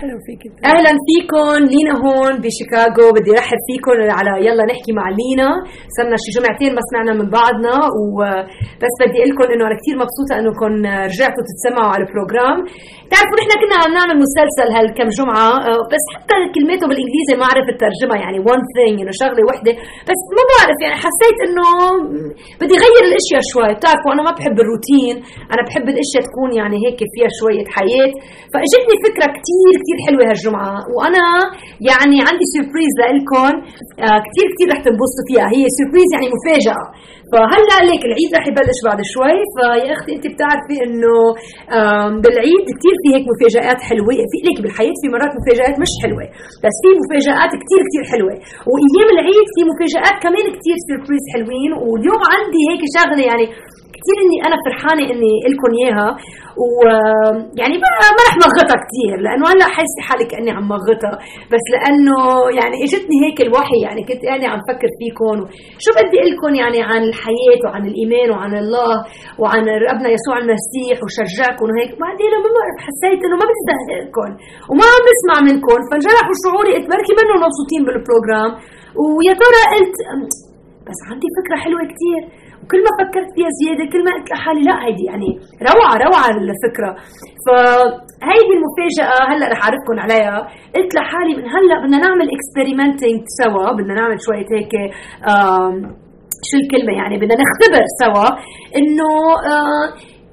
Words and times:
حلو 0.00 0.16
فيك 0.26 0.42
أهلا 0.72 0.92
فيكم 1.08 1.60
لينا 1.72 1.94
هون 2.04 2.34
بشيكاغو 2.44 3.06
بدي 3.16 3.30
رحب 3.40 3.60
فيكم. 3.68 3.96
على 4.18 4.32
يلا 4.46 4.64
نحكي 4.70 4.92
مع 4.98 5.06
لينا. 5.18 5.50
صرنا 5.96 6.16
شي 6.22 6.30
جمعتين 6.36 6.70
ما 6.76 6.82
سمعنا 6.88 7.12
من 7.20 7.26
بعضنا 7.38 7.74
وبس 8.00 8.94
بدي 9.00 9.18
أقول 9.18 9.30
لكم 9.32 9.46
إنه 9.54 9.64
أنا 9.68 9.76
كثير 9.80 9.94
مبسوطة 10.02 10.32
انكم 10.40 10.72
رجعتوا 11.10 11.42
تتسمعوا 11.48 11.90
على 11.94 12.02
البروجرام. 12.04 12.58
بتعرفوا 13.06 13.36
نحن 13.40 13.52
كنا 13.62 13.76
عم 13.82 13.92
نعمل 13.98 14.16
مسلسل 14.26 14.68
هالكم 14.76 15.08
جمعة 15.18 15.50
بس 15.92 16.04
حتى 16.14 16.34
كلماته 16.54 16.84
بالإنجليزي 16.90 17.34
ما 17.40 17.46
عرفت 17.50 17.74
ترجمها 17.84 18.18
يعني 18.24 18.38
one 18.52 18.64
thing 18.74 18.96
إنه 19.02 19.12
شغلة 19.22 19.42
وحدة. 19.48 19.72
بس 20.08 20.20
ما 20.36 20.42
بعرف 20.50 20.78
يعني 20.84 20.96
حسيت 21.04 21.38
إنه 21.46 21.68
بدي 22.60 22.76
غير 22.84 23.02
الأشياء 23.10 23.42
شوي. 23.52 23.70
بتعرفوا 23.78 24.10
أنا 24.14 24.22
ما 24.28 24.32
بحب 24.36 24.56
الروتين 24.62 25.16
أنا 25.52 25.62
بحب 25.66 25.86
الأشياء 25.92 26.22
تكون 26.28 26.50
يعني 26.60 26.76
هيك 26.84 27.00
فيها 27.12 27.30
شوية 27.40 27.66
حياة. 27.76 28.12
فإجتني 28.52 28.96
فكرة 29.06 29.28
كثير 29.38 29.69
كثير 29.70 29.82
كثير 29.84 29.98
حلوة 30.06 30.24
هالجمعة. 30.30 30.76
وأنا 30.94 31.24
يعني 31.90 32.18
عندي 32.28 32.46
سربريز 32.54 32.94
لكم 33.16 33.52
كثير 34.26 34.46
كثير 34.52 34.66
رح 34.72 34.80
تنبسطوا 34.86 35.24
فيها. 35.28 35.46
هي 35.54 35.64
سربريز 35.78 36.08
يعني 36.14 36.26
مفاجأة. 36.36 36.84
فهلأ 37.32 37.78
ليك 37.88 38.02
العيد 38.08 38.30
رح 38.36 38.44
يبلش 38.50 38.80
بعد 38.88 39.00
شوي. 39.14 39.38
فيا 39.54 39.92
أختي 39.96 40.10
أنت 40.16 40.24
بتعرفي 40.32 40.76
إنه 40.86 41.16
بالعيد 42.22 42.64
كثير 42.76 42.94
في 43.02 43.08
هيك 43.14 43.24
مفاجآت 43.32 43.80
حلوة. 43.88 44.12
في 44.32 44.38
ليك 44.46 44.58
بالحياة 44.62 44.96
في 45.00 45.06
مرات 45.14 45.32
مفاجآت 45.38 45.74
مش 45.82 45.92
حلوة. 46.02 46.24
بس 46.64 46.76
في 46.82 46.90
مفاجآت 47.00 47.52
كثير 47.62 47.80
كثير 47.88 48.04
حلوة. 48.12 48.34
وأيام 48.70 49.08
العيد 49.16 49.46
في 49.54 49.60
مفاجآت 49.70 50.16
كمان 50.24 50.44
كثير 50.56 50.76
سربريز 50.86 51.24
حلوين. 51.34 51.70
واليوم 51.90 52.20
عندي 52.34 52.60
هيك 52.68 52.82
شغلة 52.96 53.24
يعني 53.30 53.46
كثير 54.00 54.16
إني 54.24 54.38
أنا 54.46 54.56
فرحانة 54.64 55.04
إني 55.12 55.32
لكم 55.52 55.70
إياها. 55.80 56.10
ويعني 56.62 57.76
ما 57.82 57.88
رح 58.26 58.34
مغطها 58.44 58.78
كثير 58.84 59.16
لأنه 59.24 59.44
هلا 59.52 59.66
حاسة 59.76 59.98
حالي 60.08 60.24
كأني 60.30 60.50
عم 60.56 60.64
مغطها 60.74 61.16
بس 61.52 61.64
لأنه 61.74 62.18
يعني 62.58 62.76
إجتني 62.84 63.16
هيك 63.24 63.38
الوحي 63.46 63.78
يعني 63.86 64.00
كنت 64.08 64.22
يعني 64.30 64.44
عم 64.52 64.60
فكر 64.70 64.90
فيكم 64.98 65.36
شو 65.84 65.90
بدي 65.96 66.20
لكم 66.28 66.52
يعني 66.62 66.80
عن 66.90 67.02
الحياة 67.10 67.60
وعن 67.64 67.82
الإيمان 67.90 68.28
وعن 68.34 68.52
الله 68.62 68.94
وعن 69.42 69.62
ربنا 69.90 70.08
يسوع 70.16 70.36
المسيح 70.42 70.96
وشجعكم 71.04 71.66
وهيك. 71.70 71.90
بعدين 72.04 72.32
ما 72.44 72.50
بعرف 72.56 72.76
حسيت 72.86 73.20
إنه 73.26 73.36
ما 73.40 73.46
ازهقكم 73.54 74.30
وما 74.70 74.84
عم 74.92 75.02
بسمع 75.08 75.36
منكم 75.48 75.78
فانجرح 75.88 76.26
شعوري 76.42 76.70
قلت 76.74 76.86
بركي 76.92 77.12
منهم 77.20 77.38
مبسوطين 77.46 77.82
بالبروجرام. 77.86 78.50
ويا 79.00 79.34
ترى 79.40 79.62
قلت 79.72 79.96
بس 80.86 81.00
عندي 81.10 81.28
فكرة 81.38 81.56
حلوة 81.64 81.82
كثير. 81.92 82.22
وكل 82.62 82.80
ما 82.86 82.92
فكرت 83.00 83.30
فيها 83.36 83.50
زيادة 83.60 83.84
كل 83.92 84.00
ما 84.06 84.10
قلت 84.16 84.28
لحالي 84.32 84.62
لا 84.68 84.76
هيدي 84.84 85.04
يعني 85.10 85.30
روعة 85.70 85.94
روعة 86.06 86.28
الفكرة. 86.36 86.90
فهيدي 87.46 88.52
المفاجأة 88.58 89.18
هلأ 89.30 89.46
رح 89.52 89.60
اعرفكم 89.64 89.96
عليها. 90.04 90.38
قلت 90.76 90.90
لحالي 90.96 91.32
من 91.38 91.44
هلأ 91.54 91.76
بدنا 91.82 91.98
نعمل 92.06 92.26
experimenting 92.36 93.20
سوا 93.40 93.72
بدنا 93.76 93.94
نعمل 94.00 94.18
شوية 94.26 94.48
هيك 94.56 94.72
شو 96.48 96.56
الكلمة 96.62 96.92
يعني 97.00 97.16
بدنا 97.22 97.36
نختبر 97.42 97.84
سوا 98.02 98.28
إنه 98.78 99.10
آه 99.52 99.86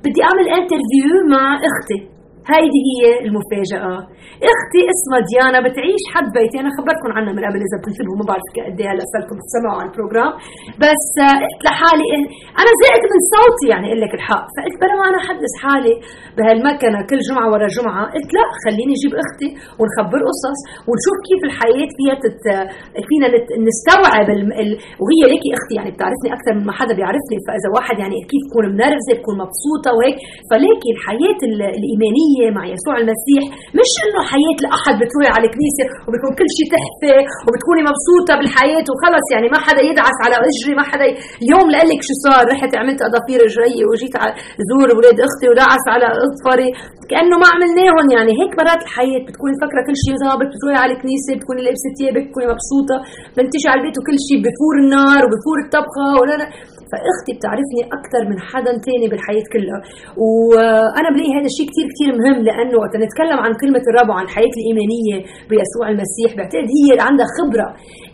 بدي 0.03 0.19
أعمل 0.27 0.45
interview 0.57 1.13
مع 1.33 1.43
أختي. 1.69 2.16
هيدي 2.51 2.81
هي 2.89 3.01
المفاجأة. 3.25 3.95
أختي 4.51 4.81
اسمها 4.93 5.21
ديانا 5.31 5.59
بتعيش 5.65 6.03
حد 6.13 6.27
بيتي. 6.37 6.57
أنا 6.63 6.71
خبرتكم 6.77 7.09
عنها 7.17 7.31
من 7.37 7.43
قبل 7.47 7.59
إذا 7.67 7.77
بتنتبهوا 7.81 8.17
ما 8.19 8.25
بعرف 8.29 8.47
قد 8.55 8.77
إيه 8.81 8.89
هلأ 8.91 9.03
صرتكم 9.13 9.35
تسمعوا 9.45 9.77
على 9.79 9.87
البروجرام. 9.89 10.31
بس 10.83 11.07
قلت 11.43 11.61
لحالي 11.67 12.07
أنا 12.61 12.71
زهقت 12.81 13.03
من 13.13 13.19
صوتي 13.33 13.67
يعني 13.73 13.85
أقول 13.87 14.01
لك 14.05 14.13
الحق. 14.19 14.45
فقلت 14.55 14.77
بلا 14.81 14.95
ما 14.99 15.05
أنا 15.11 15.17
أحدث 15.23 15.53
حالي 15.63 15.95
بهالمكنة 16.37 16.99
كل 17.09 17.19
جمعة 17.27 17.47
ورا 17.51 17.67
جمعة 17.77 18.03
قلت 18.15 18.29
لا 18.37 18.43
خليني 18.63 18.93
أجيب 18.97 19.13
أختي 19.23 19.49
ونخبر 19.79 20.19
قصص 20.29 20.59
ونشوف 20.87 21.17
كيف 21.27 21.41
الحياة 21.49 21.89
فيها 21.97 22.15
تت... 22.23 22.45
فينا 23.07 23.27
نستوعب 23.67 24.27
ال... 24.35 24.41
ال... 24.61 24.69
وهي 25.01 25.21
ليكي 25.31 25.49
أختي 25.57 25.73
يعني 25.77 25.89
بتعرفني 25.95 26.29
أكثر 26.37 26.51
من 26.57 26.63
ما 26.69 26.73
حدا 26.79 26.93
بيعرفني. 26.99 27.37
فإذا 27.47 27.69
واحد 27.75 27.95
يعني 28.03 28.15
كيف 28.31 28.43
بكون 28.47 28.65
منرفزة 28.77 29.13
بكون 29.19 29.35
مبسوطة 29.43 29.89
وهيك. 29.97 30.17
فليكي 30.49 30.89
الحياة 30.95 31.39
الإيمانية 31.79 32.36
مع 32.57 32.63
يسوع 32.75 32.95
المسيح. 33.03 33.43
مش 33.79 33.91
إنه 34.05 34.19
حياة 34.31 34.57
لاحد 34.65 34.95
بتروحي 35.01 35.29
على 35.35 35.45
الكنيسة 35.47 35.83
وبيكون 36.05 36.31
كل 36.39 36.49
شيء 36.57 36.67
تحفة 36.75 37.17
وبتكوني 37.45 37.81
مبسوطة 37.89 38.33
بالحياة 38.39 38.87
وخلص 38.91 39.25
يعني 39.33 39.47
ما 39.53 39.59
حدا 39.65 39.81
يدعس 39.89 40.17
على 40.25 40.35
أجري. 40.49 40.73
ما 40.79 40.85
حدا 40.91 41.05
اليوم 41.43 41.67
لقلك 41.73 41.97
لك 41.97 42.01
شو 42.07 42.15
صار. 42.25 42.43
رحت 42.51 42.71
عملت 42.81 42.99
اضافير 43.09 43.39
اجريه 43.47 43.83
وجيت 43.89 44.15
على 44.21 44.31
زور 44.69 44.87
أولاد 44.95 45.17
أختي 45.27 45.45
ودعس 45.51 45.85
على 45.93 46.07
أظفري. 46.25 46.69
كأنه 47.11 47.35
ما 47.41 47.47
عملناهم 47.53 48.05
يعني. 48.15 48.31
هيك 48.39 48.51
مرات 48.59 48.81
الحياة 48.87 49.21
بتكوني 49.27 49.55
فكره 49.63 49.81
كل 49.87 49.97
شيء 50.03 50.15
ظابط 50.25 50.47
بتروحي 50.53 50.79
على 50.83 50.91
الكنيسة 50.95 51.29
بتكوني 51.37 51.61
لابسة 51.65 51.89
ثيابك 51.97 52.23
بتكوني 52.25 52.47
مبسوطة. 52.53 52.97
بتنتجي 53.33 53.67
على 53.71 53.79
البيت 53.79 53.95
وكل 53.99 54.17
شيء 54.27 54.39
بفور 54.45 54.73
النار 54.83 55.21
وبفور 55.25 55.57
الطبخة 55.65 56.07
ولا 56.19 56.35
لا. 56.41 56.47
فاختي 56.91 57.31
بتعرفني 57.37 57.81
أكثر 57.97 58.21
من 58.31 58.37
حدا 58.49 58.71
تاني 58.85 59.07
بالحياة 59.11 59.47
كلها. 59.53 59.79
وأنا 60.23 61.09
بلاقي 61.13 61.31
هذا 61.37 61.47
الشيء 61.51 61.67
كثير 61.71 61.85
كثير 61.93 62.09
مهم 62.19 62.37
لأنه 62.47 62.75
وقت 62.81 62.93
نتكلم 63.05 63.37
عن 63.45 63.51
كلمة 63.61 63.83
الرب 63.89 64.07
وعن 64.11 64.25
الحياة 64.29 64.53
الإيمانية 64.59 65.17
بيسوع 65.49 65.85
المسيح 65.93 66.29
بعتقد 66.37 66.67
هي 66.77 66.87
عندها 67.07 67.27
خبرة. 67.37 67.67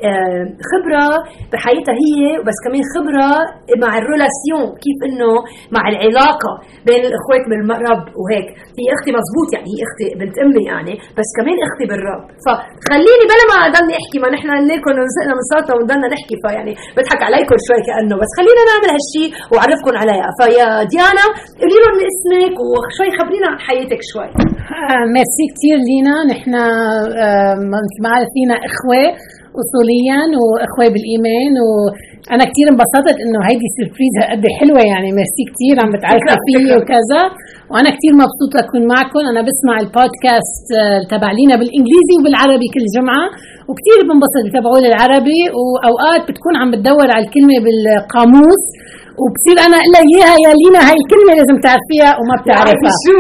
آه، 0.08 0.44
خبرة 0.72 1.04
بحياتها 1.52 1.96
هي 2.04 2.20
بس 2.48 2.58
كمان 2.66 2.84
خبرة 2.96 3.28
مع 3.84 3.92
الريلاسيون 4.02 4.66
كيف 4.84 5.00
إنه 5.08 5.32
مع 5.76 5.84
العلاقة 5.92 6.52
بين 6.88 7.02
الإخوات 7.10 7.44
بالرب 7.50 8.04
وهيك. 8.20 8.48
هي 8.80 8.88
أختي 8.96 9.10
مزبوط 9.18 9.50
يعني 9.56 9.68
هي 9.74 9.80
أختي 9.88 10.06
بنت 10.22 10.36
أمي 10.44 10.64
يعني 10.72 10.94
بس 11.18 11.30
كمان 11.38 11.58
أختي 11.68 11.86
بالرب. 11.92 12.24
فخليني 12.46 13.24
بلا 13.32 13.46
ما 13.52 13.58
ضلني 13.76 13.94
أحكي 14.02 14.18
ما 14.24 14.30
نحن 14.36 14.50
كنا 14.86 15.02
نزقنا 15.08 15.34
من 15.38 15.44
صوتنا 15.52 15.74
وضلنا 15.80 16.08
نحكي 16.16 16.36
فيعني 16.44 16.74
بضحك 16.96 17.22
عليكم 17.28 17.56
شوي 17.68 17.82
كأنه 17.88 18.16
بس 18.22 18.32
خلينا 18.40 18.63
نعمل 18.70 18.90
هالشيء 18.96 19.30
واعرفكم 19.52 19.94
عليها. 20.02 20.28
فيا 20.40 20.68
ديانا 20.94 21.26
قولي 21.60 21.78
لهم 21.84 21.98
اسمك 22.12 22.56
وشوي 22.70 23.10
خبرينا 23.18 23.48
عن 23.52 23.60
حياتك 23.68 24.02
شوي. 24.12 24.30
آه 24.94 25.06
ميرسي 25.16 25.46
كثير 25.54 25.78
لينا. 25.90 26.16
نحن 26.32 26.54
آه 26.56 27.56
ما 28.04 28.14
فينا 28.34 28.56
إخوة 28.70 29.04
اصوليا 29.62 30.22
وإخوة 30.44 30.88
بالايمان 30.94 31.54
وأنا 32.30 32.46
كثير 32.52 32.66
انبسطت 32.74 33.18
إنه 33.24 33.40
هيدي 33.48 33.68
سربريز 33.76 34.16
قد 34.32 34.44
حلوة 34.60 34.82
يعني. 34.92 35.10
ميرسي 35.18 35.44
كثير 35.52 35.76
عم 35.84 35.90
بتعرفوا 35.96 36.38
فيي 36.46 36.70
وكذا. 36.78 37.22
وأنا 37.72 37.90
كثير 37.96 38.14
مبسوطه 38.24 38.58
اكون 38.64 38.84
معكم. 38.94 39.22
أنا 39.32 39.42
بسمع 39.48 39.76
البودكاست 39.84 40.66
آه، 40.82 41.00
تبع 41.14 41.30
لينا 41.40 41.56
بالإنجليزي 41.60 42.16
وبالعربي 42.20 42.68
كل 42.76 42.86
جمعة. 42.98 43.26
وكثير 43.70 43.98
بنبسط 44.08 44.44
بتابعوه 44.48 44.80
العربي. 44.92 45.42
وأوقات 45.58 46.22
بتكون 46.30 46.54
عم 46.62 46.70
بتدور 46.74 47.08
على 47.14 47.24
الكلمة 47.26 47.58
بالقاموس. 47.66 48.64
وبصير 49.22 49.58
أنا 49.68 49.76
أقول 49.80 49.92
لها 49.94 50.04
اياها 50.12 50.36
يا 50.46 50.52
لينا 50.62 50.80
هاي 50.88 50.98
الكلمة 51.04 51.32
لازم 51.40 51.58
تعرفيها 51.68 52.12
وما 52.20 52.36
بتعرفها. 52.42 52.92
شو؟ 53.06 53.18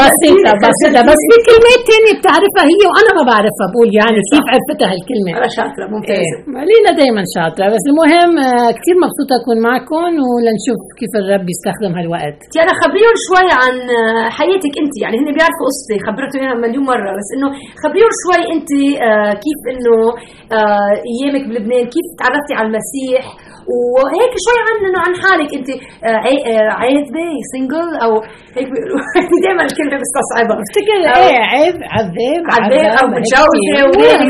بسيطه 0.00 0.50
بسيطه 0.66 1.00
بس 1.10 1.20
في 1.30 1.36
كلمات 1.48 1.80
ثانية 1.90 2.12
بتعرفها 2.18 2.64
هي 2.72 2.82
وأنا 2.90 3.10
ما 3.18 3.22
بعرفها 3.32 3.66
بقول 3.72 3.88
يعني 4.00 4.18
كيف 4.32 4.44
عرفتها 4.52 4.88
هالكلمة. 4.92 5.30
أنا 5.40 5.48
شاطرة 5.58 5.84
ممتازة. 5.94 6.36
إيه. 6.38 6.64
لينا 6.70 6.90
دائما 7.00 7.22
شاطرة. 7.36 7.66
بس 7.74 7.84
المهم 7.90 8.32
آه، 8.46 8.70
كثير 8.78 8.96
مبسوطة 9.04 9.34
أكون 9.40 9.58
معكم 9.68 10.10
ولنشوف 10.30 10.80
كيف 11.00 11.12
الرب 11.22 11.46
يستخدم 11.54 11.92
هالوقت. 11.98 12.38
يعني 12.58 12.72
خبريهم 12.82 13.16
شوي 13.26 13.48
عن 13.62 13.74
آه، 13.98 14.26
حياتك 14.38 14.74
أنت. 14.82 14.94
يعني 15.02 15.14
هن 15.20 15.28
بيعرفوا 15.36 15.66
قصتي. 15.70 15.96
خبرتهم 16.08 16.40
اياها 16.42 16.56
مليون 16.64 16.84
مرة. 16.92 17.10
بس 17.18 17.28
إنه 17.34 17.48
خبريهم 17.82 18.12
شوي 18.22 18.40
أنت 18.54 18.70
آه، 19.08 19.32
كيف 19.44 19.60
إنه 19.72 19.94
أيامك 21.12 21.42
بلبنان 21.48 21.84
كيف 21.94 22.06
تعرفتي 22.20 22.52
على 22.58 22.66
المسيح؟ 22.70 23.24
وهيك 23.94 24.34
شوي 24.46 24.60
عن 24.66 24.76
إنه 24.86 24.98
عن 25.06 25.12
حالك 25.22 25.29
انت 25.58 25.68
آه، 25.70 26.20
آه، 26.50 26.70
عازبه 26.80 27.28
single 27.52 27.88
أو 28.04 28.12
هيك 28.56 28.68
بيقولوا. 28.72 29.00
دائما 29.44 29.62
الكلمة 29.68 29.96
بستصعبها 30.02 30.54
بفتكر 30.60 30.98
إيه 31.16 31.40
عيب 31.52 31.76
عزابة 31.96 32.42
عزابة 32.54 32.90
أو 33.00 33.06
متجوزة 33.14 33.70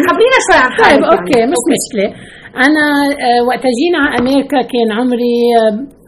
خبرينا 0.09 0.39
شوي 0.47 0.59
عن 0.65 0.71
حالك 0.79 1.01
طيب 1.01 1.05
okay 1.13 1.39
يعني. 1.39 1.51
مش 1.55 1.63
مشكلة. 1.75 2.07
أنا 2.67 2.87
آه، 3.27 3.41
وقت 3.49 3.65
جينا 3.79 3.99
على 4.05 4.15
أمريكا 4.21 4.61
كان 4.73 4.89
عمري 4.99 5.39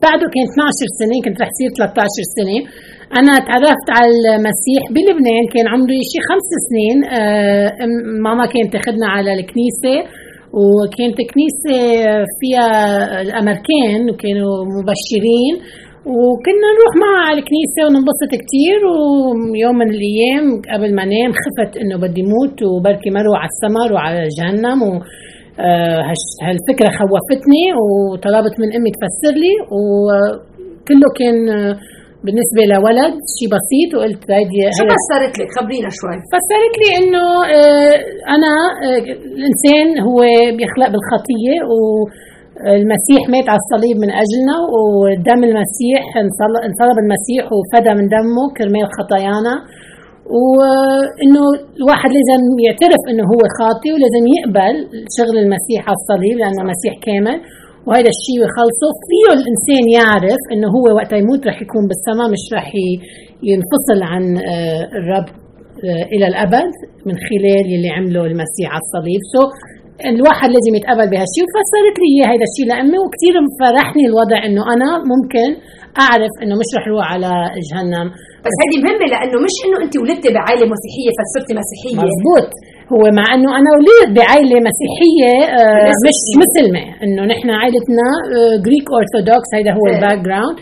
بعده 0.04 0.26
كان 0.34 0.46
12 0.52 0.86
سنة 1.00 1.16
كنت 1.24 1.36
رح 1.42 1.48
تصير 1.54 1.70
13 1.78 2.24
سنة. 2.38 2.58
أنا 3.20 3.32
تعرفت 3.48 3.88
على 3.98 4.10
المسيح 4.36 4.82
بلبنان 4.94 5.44
كان 5.54 5.66
عمري 5.72 6.00
شي 6.10 6.18
خمس 6.28 6.48
سنين. 6.68 6.98
ماما 8.26 8.44
كانت 8.52 8.68
تاخذنا 8.74 9.08
على 9.16 9.30
الكنيسة. 9.38 9.94
وكانت 10.60 11.18
كنيسة 11.30 11.78
فيها 12.40 12.70
الأمريكان 13.24 14.00
وكانوا 14.10 14.54
مبشرين 14.76 15.54
وكنا 16.06 16.68
نروح 16.76 16.92
معها 17.02 17.22
على 17.28 17.38
الكنيسة 17.40 17.80
وننبسط 17.86 18.30
كتير 18.42 18.78
ويوم 18.92 19.76
من 19.78 19.88
الأيام 19.96 20.46
قبل 20.72 20.90
ما 20.96 21.04
نام 21.04 21.30
خفت 21.42 21.72
إنه 21.82 21.96
بدي 22.04 22.22
موت 22.32 22.56
وبركي 22.62 23.10
مروا 23.16 23.36
على 23.40 23.50
السمر 23.54 23.88
وعلى 23.94 24.20
جهنم 24.38 24.78
و 24.82 24.92
آه، 25.60 26.00
هالفكرة 26.46 26.90
خوفتني 26.98 27.64
وطلبت 27.82 28.54
من 28.60 28.68
أمي 28.76 28.90
تفسر 28.96 29.34
لي 29.42 29.54
وكله 29.76 31.08
كان 31.20 31.38
بالنسبة 32.24 32.62
لولد 32.72 33.14
شيء 33.36 33.48
بسيط 33.56 33.88
وقلت 33.94 34.22
هيدي 34.36 34.58
شو 34.78 34.84
فسرت 34.96 35.34
لك؟ 35.40 35.48
خبرينا 35.58 35.90
شوي. 35.98 36.16
فسرت 36.32 36.74
لي 36.80 36.90
إنه 37.00 37.24
آه، 37.56 37.96
أنا 38.36 38.52
آه، 38.86 39.00
الإنسان 39.38 39.86
هو 40.06 40.18
بيخلق 40.56 40.88
بالخطية 40.94 41.56
و 41.72 41.76
المسيح 42.78 43.22
مات 43.34 43.46
على 43.52 43.60
الصليب 43.64 43.96
من 44.04 44.10
أجلنا 44.22 44.56
ودم 44.76 45.40
المسيح 45.50 46.02
انصلب 46.68 46.96
المسيح 47.04 47.42
وفدى 47.54 47.92
من 47.98 48.06
دمه 48.14 48.44
كرمال 48.56 48.86
خطايانا. 48.98 49.54
وإنه 50.38 51.44
الواحد 51.80 52.10
لازم 52.16 52.42
يعترف 52.66 53.02
إنه 53.10 53.24
هو 53.32 53.42
خاطي 53.58 53.90
ولازم 53.94 54.24
يقبل 54.36 54.74
شغل 55.18 55.36
المسيح 55.44 55.80
على 55.88 55.96
الصليب 56.00 56.36
لأنه 56.40 56.60
المسيح 56.64 56.94
كامل. 57.06 57.38
وهذا 57.86 58.10
الشيء 58.14 58.38
يخلصه. 58.46 58.90
فيه 59.10 59.28
الانسان 59.38 59.84
يعرف 59.98 60.40
إنه 60.52 60.68
هو 60.76 60.86
وقت 60.98 61.12
يموت 61.22 61.42
رح 61.48 61.58
يكون 61.64 61.84
بالسماء 61.90 62.26
مش 62.34 62.44
رح 62.56 62.68
ينفصل 63.50 63.98
عن 64.12 64.24
آه، 64.38 64.82
الرب 64.98 65.28
آه، 65.88 66.04
إلى 66.14 66.26
الأبد 66.32 66.70
من 67.08 67.16
خلال 67.28 67.66
اللي 67.74 67.90
عمله 67.96 68.22
المسيح 68.30 68.66
على 68.74 68.82
الصليب. 68.86 69.20
سو 69.34 69.42
الواحد 70.12 70.48
لازم 70.56 70.72
يتقبل 70.78 71.06
بهالشيء. 71.12 71.42
وفسرت 71.46 71.96
لي 72.02 72.12
هذا 72.32 72.44
الشيء 72.48 72.66
لامي 72.70 72.98
وكثير 73.04 73.34
فرحني 73.60 74.04
الوضع 74.10 74.38
إنه 74.48 74.62
أنا 74.74 74.88
ممكن 75.12 75.48
أعرف 76.04 76.32
إنه 76.42 76.54
مش 76.60 76.70
رح 76.76 76.84
أروح 76.88 77.06
على 77.14 77.30
جهنم. 77.68 78.06
بس 78.44 78.54
هذه 78.62 78.76
مهمة 78.84 79.06
لأنه 79.12 79.36
مش 79.46 79.56
إنه 79.64 79.78
أنت 79.84 79.94
ولدتي 80.00 80.28
بعائلة 80.36 80.64
مسيحية 80.74 81.10
فصرتي 81.18 81.52
مسيحية. 81.60 81.96
مزبوط. 82.06 82.50
هو 82.92 83.02
مع 83.18 83.26
أنه 83.34 83.50
أنا 83.60 83.70
ولدت 83.76 84.10
بعائلة 84.18 84.56
مسيحية 84.68 85.32
آه 85.58 85.90
مش 86.06 86.20
مسلمة. 86.44 86.84
إنه 87.04 87.22
نحن 87.32 87.48
عائلتنا 87.60 88.06
Greek 88.64 88.86
آه 88.90 88.94
اورثودوكس 88.96 89.48
هيدا 89.56 89.72
هو 89.78 89.84
ال 89.94 90.18
background 90.26 90.56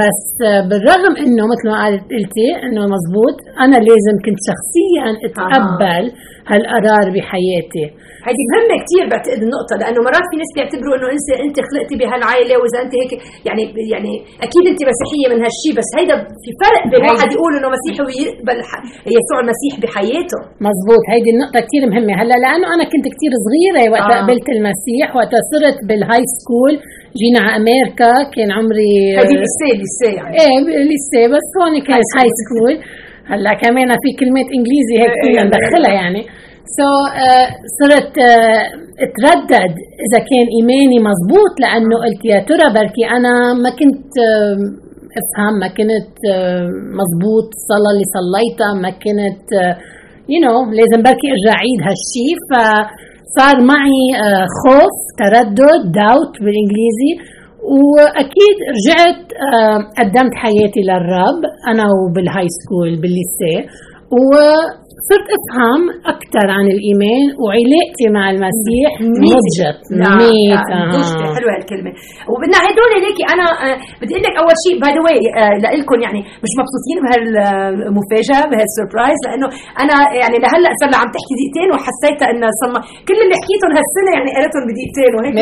بس 0.00 0.20
آه 0.48 0.60
بالرغم 0.68 1.14
إنه 1.24 1.42
مثل 1.52 1.64
ما 1.70 1.76
قالت 1.82 2.02
قلتي 2.14 2.48
إنه 2.66 2.82
مزبوط 2.94 3.36
أنا 3.64 3.76
لازم 3.88 4.16
كنت 4.24 4.40
شخصيا 4.50 5.06
أتقبل 5.26 6.04
آه. 6.10 6.37
هالقرار 6.50 7.06
بحياتي. 7.14 7.86
هذه 8.28 8.42
مهمة 8.52 8.74
كثير 8.84 9.04
بعتقد 9.12 9.40
النقطة 9.46 9.74
لأنه 9.80 10.00
مرات 10.08 10.26
في 10.30 10.36
ناس 10.42 10.50
بيعتبروا 10.56 10.94
إنه 10.96 11.08
انت 11.16 11.28
أنت 11.46 11.56
خلقتي 11.68 11.94
بهالعائلة 12.00 12.54
وإذا 12.60 12.78
أنت 12.84 12.92
هيك 13.00 13.12
يعني 13.48 13.62
يعني 13.94 14.12
أكيد 14.46 14.64
أنت 14.72 14.80
مسيحية 14.90 15.26
من 15.32 15.38
هالشيء 15.44 15.72
بس 15.78 15.88
هيدا 15.98 16.16
في 16.42 16.50
فرق 16.62 16.82
بين 16.92 17.02
واحد 17.10 17.28
يقول 17.36 17.52
إنه 17.58 17.68
مسيحي 17.76 18.02
ويقبل 18.06 18.58
يسوع 19.16 19.38
المسيح 19.44 19.72
بحياته. 19.82 20.40
مزبوط. 20.68 21.02
هيدي 21.12 21.30
النقطة 21.34 21.58
كثير 21.66 21.82
مهمة. 21.92 22.12
هلا 22.20 22.36
لأنه 22.44 22.66
أنا 22.74 22.84
كنت 22.92 23.06
كثير 23.14 23.32
صغيرة 23.46 23.82
وقت 23.94 24.10
آه. 24.12 24.18
قبلت 24.20 24.46
المسيح 24.56 25.06
وقت 25.18 25.32
صرت 25.50 25.78
بال 25.88 26.22
high 26.36 26.51
school 26.51 26.74
جينا 27.20 27.40
على 27.44 27.54
أمريكا 27.60 28.12
كان 28.34 28.48
عمري 28.56 28.92
هذه 29.20 29.34
لسه 29.44 29.68
لسه 29.82 30.08
يعني. 30.18 30.34
إيه 30.40 30.56
لسه 30.92 31.20
بس 31.34 31.48
هون 31.58 31.74
كانت 31.88 32.10
high 32.18 32.28
school 32.40 32.74
هلا 33.30 33.52
كمان 33.62 33.88
في 34.02 34.10
كلمات 34.20 34.48
إنجليزي 34.56 34.94
هيك 35.00 35.14
فينا 35.22 35.32
إيه، 35.32 35.38
إيه، 35.38 35.46
ندخلها 35.46 35.90
إيه. 35.90 36.00
يعني. 36.02 36.22
so, 36.76 36.90
uh, 37.26 37.48
صرت 37.78 38.12
uh, 38.18 38.62
اتردد 39.04 39.74
إذا 40.04 40.20
كان 40.30 40.46
إيماني 40.56 40.98
مزبوط 41.08 41.54
لأنه 41.62 41.96
قلت 42.04 42.22
يا 42.32 42.38
ترى 42.48 42.66
بركي 42.76 43.04
أنا 43.16 43.32
ما 43.62 43.70
كنت 43.80 44.10
uh, 44.28 44.58
أفهم 45.20 45.54
ما 45.62 45.68
كنت 45.78 46.14
uh, 46.32 46.66
مزبوط 47.00 47.48
الصلاة 47.58 47.90
اللي 47.94 48.08
صليتها 48.18 48.70
ما 48.84 48.90
كنت 49.02 49.48
uh, 50.32 50.50
you 50.52 50.64
know, 50.64 50.74
لازم 50.78 51.00
بركي 51.06 51.26
أرجع 51.34 51.54
أعيد 51.60 51.80
هالشيء 51.86 52.34
فصار 52.50 53.56
معي 53.72 54.04
uh, 54.24 54.46
خوف 54.60 54.96
تردد 55.20 55.82
داوت 56.00 56.34
بالإنجليزي. 56.42 57.12
وأكيد 57.76 58.56
رجعت 58.76 59.22
قدمت 59.98 60.34
حياتي 60.42 60.80
للرب 60.88 61.40
أنا 61.70 61.84
وبال 61.98 62.46
high 62.58 62.71
school 62.71 62.90
بال 63.00 63.17
lycée 63.17 63.60
و 64.10 64.30
صرت 65.10 65.28
أفهم 65.38 65.82
أكثر 66.14 66.46
عن 66.56 66.66
الايمان 66.74 67.24
وعلاقتي 67.42 68.06
مع 68.16 68.24
المسيح 68.34 68.90
نضجت 69.24 69.80
ميت. 70.22 70.66
آه. 70.74 71.34
حلوة 71.38 71.54
الكلمة 71.60 71.92
وبدنا 72.30 72.58
هدول 72.66 72.90
ليكي 73.04 73.24
أنا 73.34 73.46
آه 73.64 73.76
بدي 74.00 74.12
أقول 74.14 74.24
لك 74.26 74.34
أول 74.42 74.54
شيء 74.64 74.74
by 74.82 74.92
the 74.96 75.00
way 75.06 75.18
لكم 75.82 75.98
يعني 76.06 76.20
مش 76.44 76.52
مبسوطين 76.60 76.96
بهالمفاجأة 77.04 78.42
بهال 78.50 78.69
surprise 78.69 79.18
لأنه 79.26 79.48
أنا 79.82 79.96
يعني 80.20 80.36
لهلأ 80.44 80.70
صار 80.80 80.90
عم 81.00 81.08
تحكي 81.16 81.32
دقيقتين 81.38 81.68
وحسيت 81.74 82.20
إنه 82.30 82.48
صار 82.60 82.70
كل 83.08 83.18
اللي 83.24 83.36
حكيتهم 83.42 83.70
هالسنة 83.78 84.10
يعني 84.16 84.30
قريتهم 84.36 84.62
بدقيقتين 84.68 85.10
وهيك. 85.16 85.34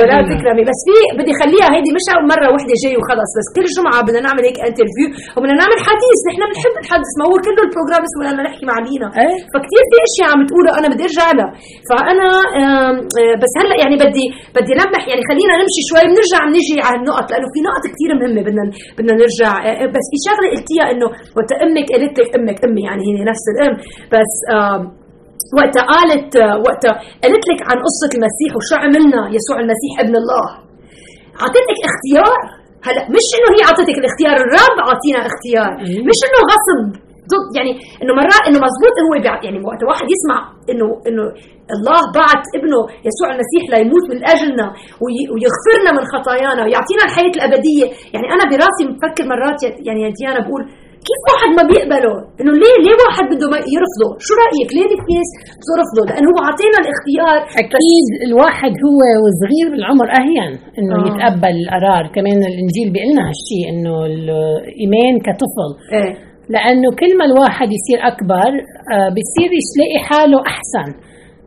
ولا 0.00 0.16
تكرمي 0.32 0.62
بس 0.70 0.80
في 0.86 0.96
بدي 1.18 1.32
خليها 1.40 1.68
هيدي 1.74 1.90
مش 1.98 2.06
مرة 2.32 2.46
وحدة 2.54 2.74
جاي 2.82 2.94
وخلص 2.98 3.30
بس 3.38 3.48
كل 3.56 3.66
جمعة 3.76 3.98
بدنا 4.06 4.20
نعمل 4.26 4.42
هيك 4.48 4.58
interview 4.68 5.06
وبدنا 5.36 5.56
نعمل 5.62 5.78
حديث. 5.88 6.18
نحن 6.28 6.42
بنحب 6.50 6.74
الحديث 6.82 7.12
ما 7.18 7.24
هو 7.28 7.34
كله 7.46 7.60
ال 7.66 7.70
program 7.70 8.02
اسمه 8.08 8.22
نحكي 8.56 8.66
مع 8.70 8.76
لينا 8.86 9.08
إيه؟ 9.20 9.36
فكتير 9.52 9.82
في 9.90 9.96
أشياء 10.08 10.28
عم 10.32 10.40
تقولوا 10.48 10.72
أنا 10.78 10.88
بدي 10.92 11.02
ارجع 11.08 11.28
لها 11.38 11.50
فانا 11.88 12.28
آه، 12.60 12.92
بس 13.42 13.52
هلأ 13.60 13.76
يعني 13.82 13.96
بدي 14.04 14.26
بدي 14.56 14.72
لمح 14.80 15.02
يعني 15.10 15.22
خلينا 15.30 15.52
نمشي 15.60 15.82
شوي 15.88 16.02
بنرجع 16.10 16.40
بنجي 16.48 16.76
على 16.86 16.96
النقط 17.00 17.26
لأنه 17.30 17.48
في 17.54 17.60
نقط 17.68 17.82
كثير 17.92 18.10
مهمة 18.20 18.40
بدنا 18.48 18.64
بدنا 18.98 19.14
نرجع. 19.22 19.52
آه، 19.68 19.76
آه، 19.82 19.88
بس 19.94 20.06
في 20.12 20.18
شغلة 20.26 20.48
قلتيها 20.54 20.84
إنه 20.92 21.06
وقت 21.36 21.50
أمك 21.64 21.86
قالت 21.92 22.14
لك 22.20 22.30
أمك 22.38 22.58
أمي 22.66 22.82
يعني 22.88 23.02
هي 23.08 23.20
نفس 23.30 23.44
الأم 23.52 23.74
بس 24.14 24.32
وقتها 25.58 25.84
قالت 25.94 26.30
وقتها 26.66 26.94
قالت 27.22 27.44
لك 27.50 27.60
عن 27.68 27.76
قصة 27.86 28.10
المسيح 28.16 28.50
وشو 28.56 28.76
عملنا 28.84 29.20
يسوع 29.36 29.56
المسيح 29.64 29.92
ابن 30.04 30.14
الله. 30.22 30.46
أعطيتك 31.42 31.78
اختيار؟ 31.90 32.38
هلأ 32.86 33.02
مش 33.16 33.26
إنه 33.36 33.48
هي 33.54 33.60
أعطتك 33.68 33.96
الاختيار 34.02 34.36
الرب 34.44 34.76
أعطينا 34.86 35.20
اختيار. 35.30 35.70
مش 36.08 36.18
إنه 36.26 36.40
غصب 36.52 37.05
ضد 37.32 37.48
يعني 37.58 37.72
إنه 38.02 38.12
مرات 38.20 38.42
إنه 38.48 38.58
مزبوط 38.66 38.96
هو 39.06 39.12
يعني 39.46 39.58
وقت 39.68 39.80
واحد 39.90 40.06
يسمع 40.14 40.38
إنه 40.70 40.86
إنه 41.08 41.24
الله 41.74 42.00
بعت 42.18 42.44
ابنه 42.58 42.80
يسوع 43.08 43.28
المسيح 43.34 43.62
ليموت 43.72 44.04
من 44.12 44.20
أجلنا 44.32 44.66
ويغفرنا 45.32 45.90
من 45.96 46.04
خطايانا 46.14 46.60
ويعطينا 46.64 47.02
الحياة 47.08 47.34
الأبدية 47.38 47.86
يعني 48.14 48.26
أنا 48.34 48.44
براسي 48.50 48.82
بفكر 48.90 49.24
مرات 49.32 49.60
يعني 49.86 50.00
يا 50.04 50.10
ديانا 50.18 50.40
بقول 50.46 50.62
كيف 51.08 51.22
واحد 51.30 51.50
ما 51.58 51.64
بيقبله؟ 51.70 52.14
إنه 52.40 52.52
ليه 52.62 52.76
ليه 52.84 52.96
واحد 53.04 53.24
بده 53.32 53.46
يرفضه؟ 53.74 54.10
شو 54.26 54.32
رأيك؟ 54.44 54.68
ليه 54.76 54.88
في 55.06 55.12
ناس 55.18 55.30
بترفضه؟ 55.60 56.02
لأنه 56.10 56.28
هو 56.32 56.38
أعطينا 56.46 56.78
الاختيار 56.84 57.38
أكيد 57.62 58.06
الواحد 58.28 58.72
هو 58.86 59.00
وصغير 59.24 59.66
بالعمر 59.72 60.06
أهين 60.18 60.52
إنه 60.78 60.96
آه. 60.98 61.06
يتقبل 61.08 61.54
القرار، 61.62 62.04
كمان 62.16 62.38
الإنجيل 62.50 62.88
بيقول 62.92 63.08
لنا 63.12 63.22
هالشيء 63.28 63.64
إنه 63.72 63.94
الايمان 64.12 65.14
كطفل 65.26 65.70
إيه 65.96 66.12
لأنه 66.48 66.88
كل 67.00 67.18
ما 67.18 67.24
الواحد 67.24 67.68
يصير 67.78 68.06
أكبر 68.06 68.50
آه، 68.92 69.08
بصير 69.16 69.50
يلاقي 69.60 69.98
حاله 70.08 70.38
إيه. 70.38 70.94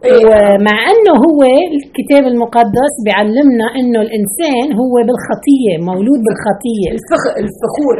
ومع 0.07 0.77
أنه 0.91 1.13
هو 1.27 1.39
الكتاب 1.77 2.23
المقدس 2.31 2.93
بيعلمنا 3.05 3.65
أنه 3.79 3.99
الإنسان 4.07 4.65
هو 4.81 4.93
بالخطية 5.07 5.73
مولود 5.89 6.19
بالخطية. 6.27 6.89
الفخور 7.43 7.95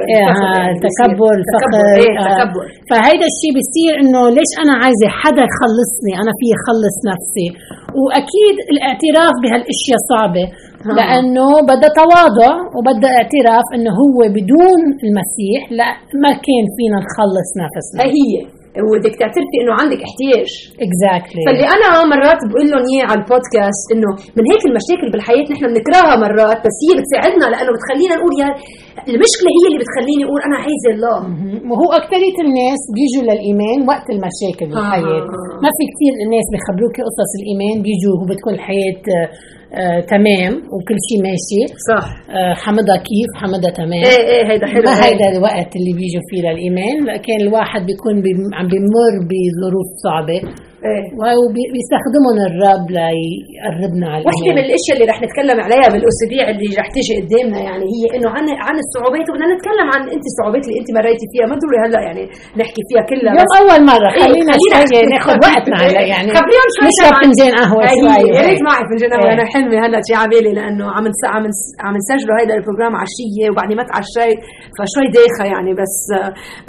التكبر 0.74 1.34
الفخر 1.42 1.72
إيه 2.00 2.14
تكبر. 2.28 2.64
آه 2.66 2.88
فهيدا 2.90 3.26
الشيء 3.32 3.52
بصير 3.60 3.92
إنه 4.02 4.22
ليش 4.38 4.52
أنا 4.64 4.74
عايزة 4.84 5.08
حدا 5.22 5.44
يخلصني؟ 5.50 6.14
أنا 6.22 6.32
في 6.40 6.48
خلص 6.66 6.98
نفسي. 7.12 7.48
وأكيد 8.02 8.56
الاعتراف 8.74 9.34
بهالأشياء 9.44 10.00
صعبة 10.12 10.46
لأنه 10.98 11.50
بدها 11.72 11.92
تواضع 12.02 12.52
وبدها 12.76 13.12
اعتراف 13.20 13.66
إنه 13.76 13.92
هو 14.04 14.18
بدون 14.38 14.82
المسيح 15.06 15.62
لا 15.80 15.90
ما 16.24 16.32
كان 16.46 16.66
فينا 16.76 16.98
نخلص 17.06 17.50
نفسنا. 17.64 18.00
هي. 18.18 18.34
وبدك 18.88 19.14
تعترفي 19.22 19.56
إنه 19.62 19.74
عندك 19.82 20.00
احتياج 20.08 20.50
اكزاكتلي 20.86 21.42
exactly. 21.42 21.46
فاللي 21.48 21.68
أنا 21.76 21.88
مرات 22.14 22.42
بقول 22.50 22.66
لهم 22.72 22.84
إياه 22.92 23.06
على 23.10 23.20
البودكاست 23.22 23.86
إنه 23.94 24.10
من 24.38 24.44
هيك 24.52 24.64
المشاكل 24.70 25.08
بالحياة 25.14 25.46
نحن 25.54 25.64
بنكرهها 25.72 26.16
مرات 26.26 26.60
بس 26.66 26.78
هي 26.86 26.92
بتساعدنا 27.00 27.46
لأنه 27.54 27.72
بتخلينا 27.76 28.14
نقول 28.20 28.34
يا 28.42 28.50
المشكلة 29.14 29.50
هي 29.58 29.64
اللي 29.70 29.80
بتخليني 29.84 30.22
أقول 30.28 30.42
أنا 30.48 30.58
عايزة 30.66 30.90
الله 30.96 31.18
وهو 31.72 31.90
اكثريه 32.02 32.38
الناس 32.46 32.82
بيجوا 32.98 33.24
للإيمان 33.28 33.78
وقت 33.92 34.08
المشاكل 34.16 34.66
بالحياة 34.72 35.26
آه. 35.34 35.60
ما 35.64 35.70
في 35.78 35.84
كثير 35.92 36.14
الناس 36.26 36.46
بيخبروك 36.54 36.96
قصص 37.10 37.32
الإيمان 37.40 37.76
بيجوا 37.86 38.16
وبتكون 38.22 38.54
الحياة 38.60 39.02
آه 39.74 40.00
تمام 40.00 40.54
وكل 40.54 40.98
شيء 41.10 41.20
ماشي. 41.24 41.62
صح. 41.92 42.08
آه 42.30 42.54
حمدها 42.54 42.98
كيف؟ 42.98 43.30
حمدها 43.36 43.72
تمام. 43.72 44.04
إيه 44.06 44.24
إيه 44.32 44.52
هيدا 44.52 44.68
حلو. 44.68 44.82
ما 44.84 45.06
هيدا 45.06 45.28
الوقت 45.38 45.76
اللي 45.76 45.94
بيجوا 45.94 46.22
فيه 46.30 46.42
للإيمان. 46.42 47.18
كان 47.18 47.42
الواحد 47.42 47.86
بيكون 47.86 48.22
بي 48.22 48.30
عم 48.54 48.68
بيمر 48.68 49.14
بظروف 49.30 49.88
صعبة. 50.04 50.42
إيه. 50.88 51.04
وبيستخدمون 51.44 52.38
الرب 52.50 52.86
ليقربنا 52.98 54.08
على 54.14 54.24
وحدة 54.28 54.50
من 54.56 54.62
الأشياء 54.66 54.94
اللي 54.96 55.08
رح 55.12 55.18
نتكلم 55.26 55.58
عليها 55.66 55.88
بالاسابيع 55.94 56.44
اللي 56.54 56.68
رح 56.82 56.88
تيجي 56.96 57.14
قدامنا 57.22 57.60
يعني 57.68 57.86
هي 57.96 58.04
إنه 58.16 58.30
عن 58.36 58.46
عن 58.68 58.76
الصعوبات 58.86 59.26
وبدنا 59.30 59.48
نتكلم 59.56 59.88
عن 59.94 60.02
انت 60.16 60.26
الصعوبات 60.32 60.64
اللي 60.68 60.78
انت 60.82 60.90
مريتي 60.98 61.26
فيها. 61.32 61.46
ما 61.52 61.56
ضروري 61.62 61.78
هلأ 61.86 62.00
يعني 62.08 62.24
نحكي 62.62 62.82
فيها 62.90 63.04
كلها 63.12 63.34
يوم 63.40 63.50
أول 63.62 63.80
مرة 63.92 64.10
إيه، 64.14 64.22
خلينا 64.26 64.52
خلينا 64.58 64.78
شوي 64.92 65.02
ناخذ 65.16 65.36
وقتنا 65.46 65.78
هلأ 65.86 66.02
يعني 66.14 66.28
خبريهم 66.38 66.68
شوي 66.76 66.88
نشرب 66.92 67.14
فنجان 67.22 67.52
قهوة 67.62 67.84
أي، 67.92 67.98
شوي 68.02 68.18
يا 68.38 68.42
ريت 68.50 68.62
معي 68.68 68.84
فنجان 68.90 69.10
قهوه 69.14 69.28
إيه. 69.30 69.36
أنا 69.38 69.46
حلمي 69.54 69.76
هلأ 69.84 70.00
شي 70.08 70.14
على 70.20 70.28
بالي 70.34 70.52
لأنه 70.60 70.86
عم 70.96 71.04
نس- 71.12 71.28
عم 71.34 71.44
نس- 71.52 71.74
عم 71.86 71.94
نسجله 72.02 72.34
هيدا 72.40 72.54
البروجرام 72.60 72.94
عشيه 73.04 73.46
وبعدني 73.52 73.76
ما 73.80 73.84
تعشيت 73.92 74.40
فشوي 74.78 75.08
دايخة 75.18 75.44
يعني 75.54 75.72
بس 75.82 75.96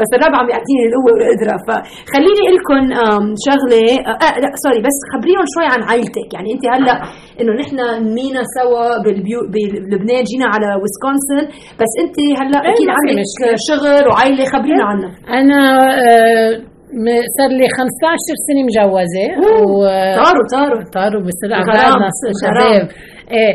بس 0.01 0.11
الرب 0.17 0.35
عم 0.41 0.47
يعطيني 0.55 0.83
القوه 0.89 1.13
والقدرة. 1.17 1.57
فخليني 1.67 2.41
أقول 2.45 2.57
لكم 2.61 2.81
شغلة 3.49 3.83
آه 4.11 4.19
آه، 4.27 4.35
لا 4.43 4.49
سوري 4.65 4.81
بس 4.89 4.97
خبريهم 5.13 5.45
شوي 5.55 5.67
عن 5.75 5.81
عائلتك. 5.89 6.29
يعني 6.35 6.49
أنت 6.55 6.65
هلأ 6.75 6.97
إنه 7.41 7.53
نحن 7.63 7.77
نمينا 8.05 8.43
سوا 8.59 8.85
بالبيو 9.05 9.41
بلبنان 9.55 10.23
جينا 10.31 10.47
على 10.55 10.69
ويسكونسن. 10.81 11.43
بس 11.81 11.93
أنت 12.03 12.17
هلأ 12.41 12.59
إيه، 12.67 12.73
أكيد 12.75 12.89
عندك 12.97 13.17
مشكلة. 13.25 13.55
شغل 13.69 14.09
وعائلة 14.09 14.45
خبرينا 14.55 14.85
عنها. 14.91 15.11
أنا 15.41 15.61
آه، 16.09 16.53
م- 17.05 17.25
صار 17.39 17.51
لي 17.59 17.67
15 17.79 18.35
سنة 18.47 18.61
مجوزة. 18.69 19.27
و 19.73 19.75
طاروا 20.25 20.47
طاروا. 20.55 20.83
طاروا 20.97 21.23
بسرعة. 21.29 21.63
بعدنا. 21.67 22.09
شباب. 22.43 22.89
إيه 23.39 23.55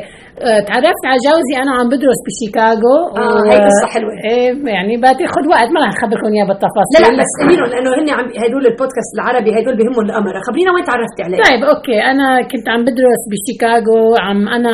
آه، 0.50 0.62
تعرفت 0.70 1.04
على 1.10 1.20
جوزي 1.28 1.54
أنا 1.64 1.72
عم 1.78 1.88
بدرس 1.94 2.20
بشيكاغو 2.28 2.98
آه، 3.22 3.42
هي 3.50 3.58
قصة 3.68 3.88
حلوة. 3.96 4.14
إيه 4.30 4.50
يعني 4.78 4.94
بتاخذ 5.04 5.44
وقت 5.54 5.70
ما 5.74 5.80
رح 5.84 5.92
أخبركم 5.96 6.30
إياها 6.34 6.48
بالتفاصيل. 6.50 6.96
لا 7.04 7.10
لا 7.12 7.22
بس 7.22 7.32
قولي 7.40 7.56
لهم 7.60 7.70
لأنه 7.74 7.90
هن 7.98 8.08
عم 8.18 8.26
هدول 8.44 8.64
البودكاست 8.72 9.12
العربي 9.18 9.50
هدول 9.58 9.76
بهمهم 9.80 10.04
الأمر. 10.10 10.34
خبرينا 10.48 10.70
وين 10.74 10.84
تعرفتي 10.90 11.22
عليه؟ 11.26 11.38
طيب 11.48 11.62
okay. 11.72 11.98
أنا 12.12 12.28
كنت 12.52 12.66
عم 12.74 12.82
بدرس 12.90 13.22
بشيكاغو 13.32 14.02
عم 14.26 14.40
أنا 14.58 14.74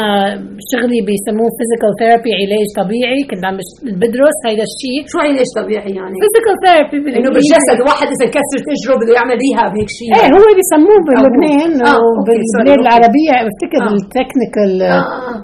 شغلي 0.72 1.00
بيسموه 1.08 1.50
physical 1.58 1.92
therapy 2.00 2.32
علاج 2.42 2.68
طبيعي. 2.82 3.20
كنت 3.30 3.44
عم 3.50 3.56
بدرس 4.04 4.38
هيدا 4.48 4.66
الشيء 4.72 5.00
شو 5.12 5.18
علاج 5.28 5.50
طبيعي 5.60 5.92
يعني؟ 6.00 6.16
physical 6.24 6.56
therapy 6.64 6.98
إنه 7.18 7.30
بالجسد 7.36 7.78
واحد 7.90 8.08
إذا 8.16 8.26
كسر 8.36 8.60
اجره 8.74 8.96
بده 9.00 9.12
يعمل 9.18 9.36
rehab 9.46 9.72
هيك 9.80 9.90
شيء 10.00 10.10
إيه 10.18 10.28
هو 10.36 10.48
بيسموه 10.60 11.00
بلبنان 11.08 11.72
آه، 11.92 12.00
وبالبلاد 12.16 12.78
okay. 12.78 12.86
العربية. 12.86 13.34
بفتكر 13.48 13.82
آه. 13.88 13.94
ال 14.00 14.07
technical 14.07 14.72
آه، 14.82 14.91
آه. 14.91 14.91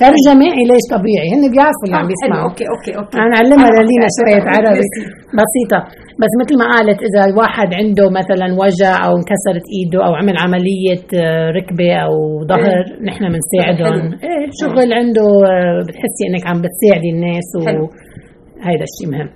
ترجمة 0.03 0.47
علاج 0.59 0.83
طبيعي؟ 0.95 1.27
هن 1.33 1.43
بيعرفوا 1.53 1.85
اللي 1.85 1.97
عم 2.01 2.07
بيسمعوا. 2.11 2.49
أوكي 2.49 2.65
أوكي 2.73 2.91
أوكي. 2.99 3.15
أنا 3.25 3.35
علمها 3.41 3.67
آه، 3.71 3.77
للينا. 3.83 4.07
شوية 4.17 4.43
عربي. 4.53 4.87
بسيطة. 5.41 5.79
بس 6.21 6.31
مثل 6.41 6.53
ما 6.61 6.65
قالت 6.73 6.99
إذا 7.07 7.21
الواحد 7.29 7.69
عنده 7.79 8.05
مثلا 8.19 8.47
وجع 8.61 8.93
أو 9.05 9.11
انكسرت 9.19 9.65
إيده 9.75 9.99
أو 10.07 10.11
عمل 10.19 10.35
عملية 10.45 11.03
آه، 11.23 11.47
ركبة 11.57 11.89
أو 12.05 12.13
ظهر 12.51 12.83
نحن 13.09 13.23
بنساعدهم. 13.33 14.03
إيه 14.25 14.43
شغل 14.61 14.89
عنده 14.99 15.27
آه، 15.51 15.79
بتحسي 15.87 16.23
إنك 16.29 16.43
عم 16.49 16.57
بتساعدي 16.65 17.09
الناس 17.15 17.47
حلو. 17.67 17.83
وهيدا 17.83 18.85
الشيء 18.89 19.07
مهم. 19.13 19.29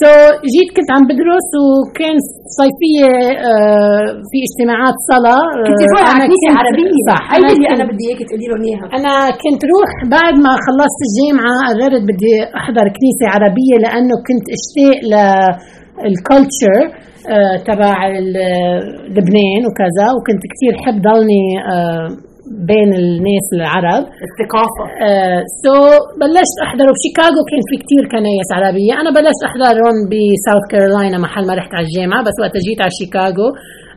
so 0.00 0.12
جيت 0.54 0.68
كنت 0.76 0.88
عم 0.94 1.02
بدرس 1.10 1.50
وكان 1.68 2.16
صيفية 2.60 3.10
آه، 3.48 4.04
في 4.30 4.38
اجتماعات 4.48 4.96
صلاة 5.12 5.44
آه، 5.54 5.64
كنت 5.66 5.78
تروحي 5.82 6.04
على 6.10 6.16
أنا 6.16 6.26
كنيسه 6.28 6.48
عربية 6.60 6.90
صح؟ 7.10 7.22
هي 7.32 7.38
اللي 7.56 7.68
أنا 7.76 7.84
بدي 7.90 8.04
اياك 8.08 8.20
تقولي 8.28 8.46
لهم 8.50 8.62
إياها. 8.68 8.86
أنا 8.98 9.12
كنت 9.42 9.60
روح 9.72 9.90
بعد 10.16 10.34
ما 10.44 10.52
خلصت 10.66 11.00
الجامعة 11.08 11.54
قررت 11.78 12.04
بدي 12.10 12.34
أحضر 12.60 12.84
كنيسة 12.96 13.24
عربية 13.34 13.74
لأنه 13.84 14.14
كنت 14.28 14.46
اشتاق 14.56 14.98
للكولتشر 16.04 16.80
تبع 17.68 17.96
ال- 18.18 18.82
لبنان 19.16 19.62
وكذا 19.68 20.06
وكنت 20.16 20.42
كثير 20.52 20.72
حب 20.84 20.96
ضلني 21.08 21.44
آه، 21.72 22.08
بين 22.70 22.90
الناس 23.02 23.46
العرب. 23.58 24.04
الثقافة. 24.26 24.84
so 25.64 25.76
بلشت 26.20 26.56
احضر 26.66 26.86
بشيكاغو 26.96 27.40
كان 27.50 27.62
في 27.68 27.76
كتير 27.82 28.02
كنايس 28.12 28.48
عربية. 28.56 28.92
أنا 29.00 29.10
بلشت 29.18 29.42
احضرهم 29.48 29.96
ب 30.10 30.19
South 30.19 30.64
Carolina 30.72 31.18
محل 31.24 31.44
ما 31.48 31.54
رحت 31.60 31.72
على 31.76 31.86
الجامعة 31.88 32.20
بس 32.26 32.36
وقت 32.42 32.54
جيت 32.66 32.80
على 32.84 32.92
شيكاغو 33.00 33.48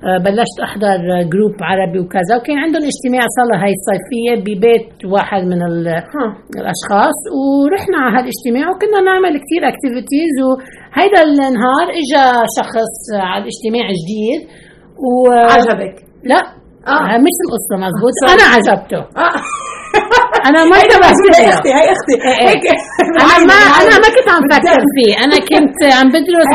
آه، 0.08 0.20
بلشت 0.26 0.58
أحضر 0.68 0.98
group 1.32 1.56
عربي 1.70 2.00
وكذا 2.04 2.34
وكان 2.38 2.58
عندهم 2.66 2.84
اجتماع 2.92 3.24
صار 3.38 3.50
هاي 3.64 3.74
الصيفية 3.80 4.34
ببيت 4.46 4.90
واحد 5.14 5.42
من. 5.52 5.60
الأشخاص 6.62 7.18
ورحنا 7.40 7.98
على 8.04 8.14
هالاجتماع 8.18 8.66
وكنا 8.72 9.00
نعمل 9.10 9.34
كثير 9.44 9.62
activities 9.72 10.34
وهيدا 10.46 11.22
النهار 11.24 11.88
اجى 12.00 12.26
شخص 12.58 12.94
على 13.14 13.44
الاجتماع 13.44 13.86
جديد 14.00 14.42
و 15.08 15.32
عجبك؟ 15.32 15.96
لا. 16.24 16.59
آه. 16.88 16.92
آه. 16.92 17.18
مش 17.26 17.36
القصة 17.46 17.76
مزبوط 17.86 18.14
sorry. 18.20 18.32
أنا 18.34 18.46
عجبته 18.56 19.02
آه. 19.26 19.42
أنا 20.50 20.60
ما 20.72 20.78
مزبوط، 21.06 21.36
هي. 21.40 21.50
أختي 21.54 21.70
هي 21.80 21.86
أختي 21.96 22.16
إيه 22.28 22.40
إيه. 22.40 22.50
هيك 22.50 22.64
أنا 23.36 23.46
ما 23.50 23.54
أنا 23.82 23.96
ما 24.04 24.08
كنت 24.16 24.30
عم 24.36 24.44
فكر 24.54 24.80
فيه 24.96 25.14
أنا 25.26 25.38
كنت 25.52 25.80
عم 26.00 26.08
بدرس 26.14 26.50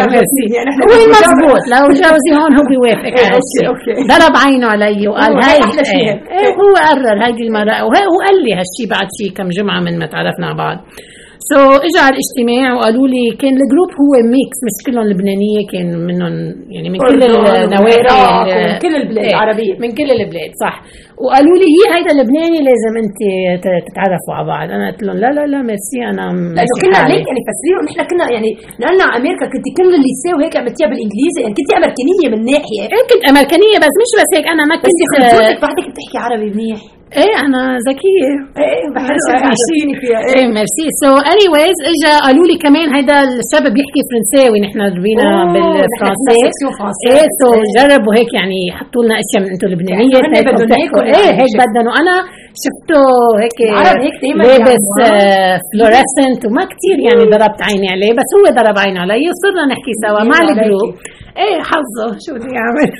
أنا 0.00 0.06
ميرسي 0.12 0.44
فيها. 0.50 0.64
نحن 0.68 0.80
هو. 0.82 0.96
مزبوط 1.14 1.62
لو 1.74 1.82
جوزي 2.00 2.30
هون 2.38 2.52
هو 2.58 2.64
بيوافق 2.70 3.12
إيه، 3.18 3.28
هالشيء 3.34 3.66
okay. 3.68 3.92
ضرب 4.12 4.34
عينه 4.44 4.66
علي 4.66 5.08
وقال 5.08 5.32
هاي. 5.44 5.58
إيه، 6.00 6.48
هو 6.60 6.74
قرر 6.88 7.24
هيدي 7.26 7.42
المره 7.48 7.84
وهي 7.84 8.04
هو 8.12 8.18
قال 8.26 8.36
لي 8.44 8.52
هالشيء 8.58 8.86
بعد 8.90 9.08
شيء 9.18 9.30
كم 9.36 9.48
جمعة 9.48 9.80
من 9.80 9.98
ما 9.98 10.06
تعرفنا 10.06 10.46
على 10.46 10.56
بعض 10.56 10.76
so 11.50 11.54
so, 11.56 11.84
اجى 11.86 12.00
على 12.06 12.14
الاجتماع 12.16 12.66
وقالوا 12.76 13.08
لي 13.12 13.24
كان 13.42 13.54
ال 13.62 13.67
group 13.67 13.90
هو 14.02 14.12
mix 14.34 14.58
مش 14.66 14.76
كلهم 14.86 15.06
لبنانيه 15.10 15.60
كان 15.72 15.86
منهم 16.08 16.34
يعني 16.74 16.88
من 16.92 16.98
كل 16.98 17.20
النواحي 17.28 17.64
ومن 17.66 18.78
كل 18.84 18.94
البلاد 19.00 19.24
إيه، 19.24 19.34
العربية. 19.36 19.72
من 19.82 19.90
كل 19.98 20.08
البلاد 20.16 20.50
صح 20.64 20.74
وقالوا 21.24 21.56
لي 21.60 21.66
هي 21.76 21.84
هيدا 21.94 22.12
لبناني 22.18 22.58
لازم 22.68 22.92
أنت 23.02 23.20
تتعرفوا 23.88 24.32
على 24.36 24.46
بعض 24.52 24.66
أنا 24.76 24.84
قلت 24.90 25.02
لهم 25.06 25.16
لا 25.24 25.30
لا 25.36 25.44
لا 25.52 25.58
ميرسي 25.68 26.00
أنا 26.12 26.24
لأنه 26.56 26.74
كنا. 26.82 26.98
هيك 27.12 27.24
يعني 27.30 27.42
فسرين 27.48 27.74
ونحن 27.78 28.00
كنا 28.10 28.24
يعني 28.34 28.50
نقلنا 28.80 29.04
على 29.08 29.16
أمريكا 29.20 29.44
كنت 29.52 29.66
كل 29.78 29.88
اللي 29.98 30.10
يساوي 30.14 30.40
هيك 30.44 30.54
عملتيها 30.60 30.88
بالإنجليزي 30.90 31.38
يعني 31.42 31.54
كنت 31.58 31.70
أمريكانية 31.78 32.26
من 32.34 32.40
ناحية 32.52 32.80
إيه 32.94 33.02
كنت 33.10 33.22
أمريكانية 33.32 33.76
بس 33.84 33.94
مش 34.02 34.10
بس 34.20 34.30
هيك 34.36 34.46
أنا 34.54 34.62
ما 34.70 34.74
بس 34.76 34.82
كنت 34.84 35.00
خلصتك 35.12 35.58
بعدك 35.64 35.84
بتحكي 35.90 36.16
عربي 36.24 36.48
منيح 36.56 36.80
إيه 37.16 37.34
أنا 37.46 37.62
ذكية 37.88 38.32
إيه 38.64 38.84
بحس 38.94 39.24
هذا 39.28 39.36
هيك. 39.38 39.44
عجبتيني 39.50 39.94
فيها 40.00 40.20
إيه 40.34 40.46
merci 40.56 40.86
so 41.02 41.12
anyways 41.30 41.78
اجى 41.92 42.12
قالوا 42.24 42.46
لي 42.50 42.56
كمان 42.64 42.86
هيدا 42.96 43.18
الشاب 43.40 43.64
بيحكي 43.76 44.00
فرنساوي 44.08 44.58
نحن 44.66 44.78
ربينا 44.96 45.26
بالفرنسي. 45.52 46.36
إيه 47.12 47.26
so 47.40 47.48
إيه. 47.54 47.62
جربوا 47.76 48.12
هيك 48.18 48.30
يعني 48.38 48.58
يحطوا 48.70 49.02
لنا 49.04 49.14
أشياء 49.22 49.40
من 49.44 49.50
أنتم 49.54 49.68
لبنانية 49.72 50.16
يعني 50.16 50.38
هن 50.38 50.44
بدهم 50.48 50.70
إيه 51.14 51.26
يعني 51.28 51.40
هيك. 51.42 51.54
بدهم 51.62 51.86
وأنا 51.92 52.14
شفته 52.64 53.02
هيك 53.40 53.58
لابس 53.84 54.16
بيعملوا. 54.22 55.58
fluorescent 55.68 56.40
وما 56.46 56.64
كتير 56.72 56.96
يعني 57.06 57.22
ضربت 57.34 57.60
عيني 57.68 57.88
عليه 57.94 58.12
بس 58.18 58.28
هو 58.36 58.44
ضرب 58.58 58.76
عينه 58.84 59.00
علي 59.04 59.22
وصرنا 59.30 59.64
نحكي 59.72 59.92
سوا 60.04 60.22
مع. 60.30 60.38
ال 60.44 60.51
group. 60.51 60.90
إيه 61.42 61.58
حظه. 61.70 62.06
شو 62.24 62.30
بدي 62.34 62.50
أعمل؟ 62.62 62.90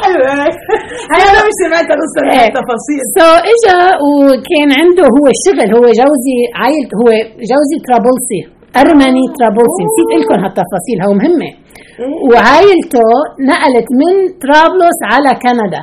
حلو 0.00 0.20
هي 1.14 1.22
أنا 1.30 1.40
مش 1.46 1.54
سمعت 1.64 1.88
القصة 1.94 2.20
إيه. 2.24 2.46
التفاصيل 2.48 3.00
so 3.18 3.30
إجا 3.52 3.78
وكان 4.08 4.68
عنده 4.80 5.04
هو 5.16 5.26
شغل 5.44 5.68
هو 5.76 5.84
جوزي 6.00 6.38
عائلة 6.60 6.90
هو 7.00 7.08
جوزي 7.50 7.76
طرابلسي 7.86 8.40
أرمني 8.80 9.24
طرابلسي 9.38 9.82
نسيت 9.86 10.10
لكم 10.20 10.38
هالتفاصيل 10.44 10.98
هو 11.06 11.12
مهمة. 11.20 11.50
وعائلته 12.30 13.06
نقلت 13.50 13.88
من 14.00 14.12
طرابلس 14.44 14.98
على 15.12 15.30
كندا. 15.44 15.82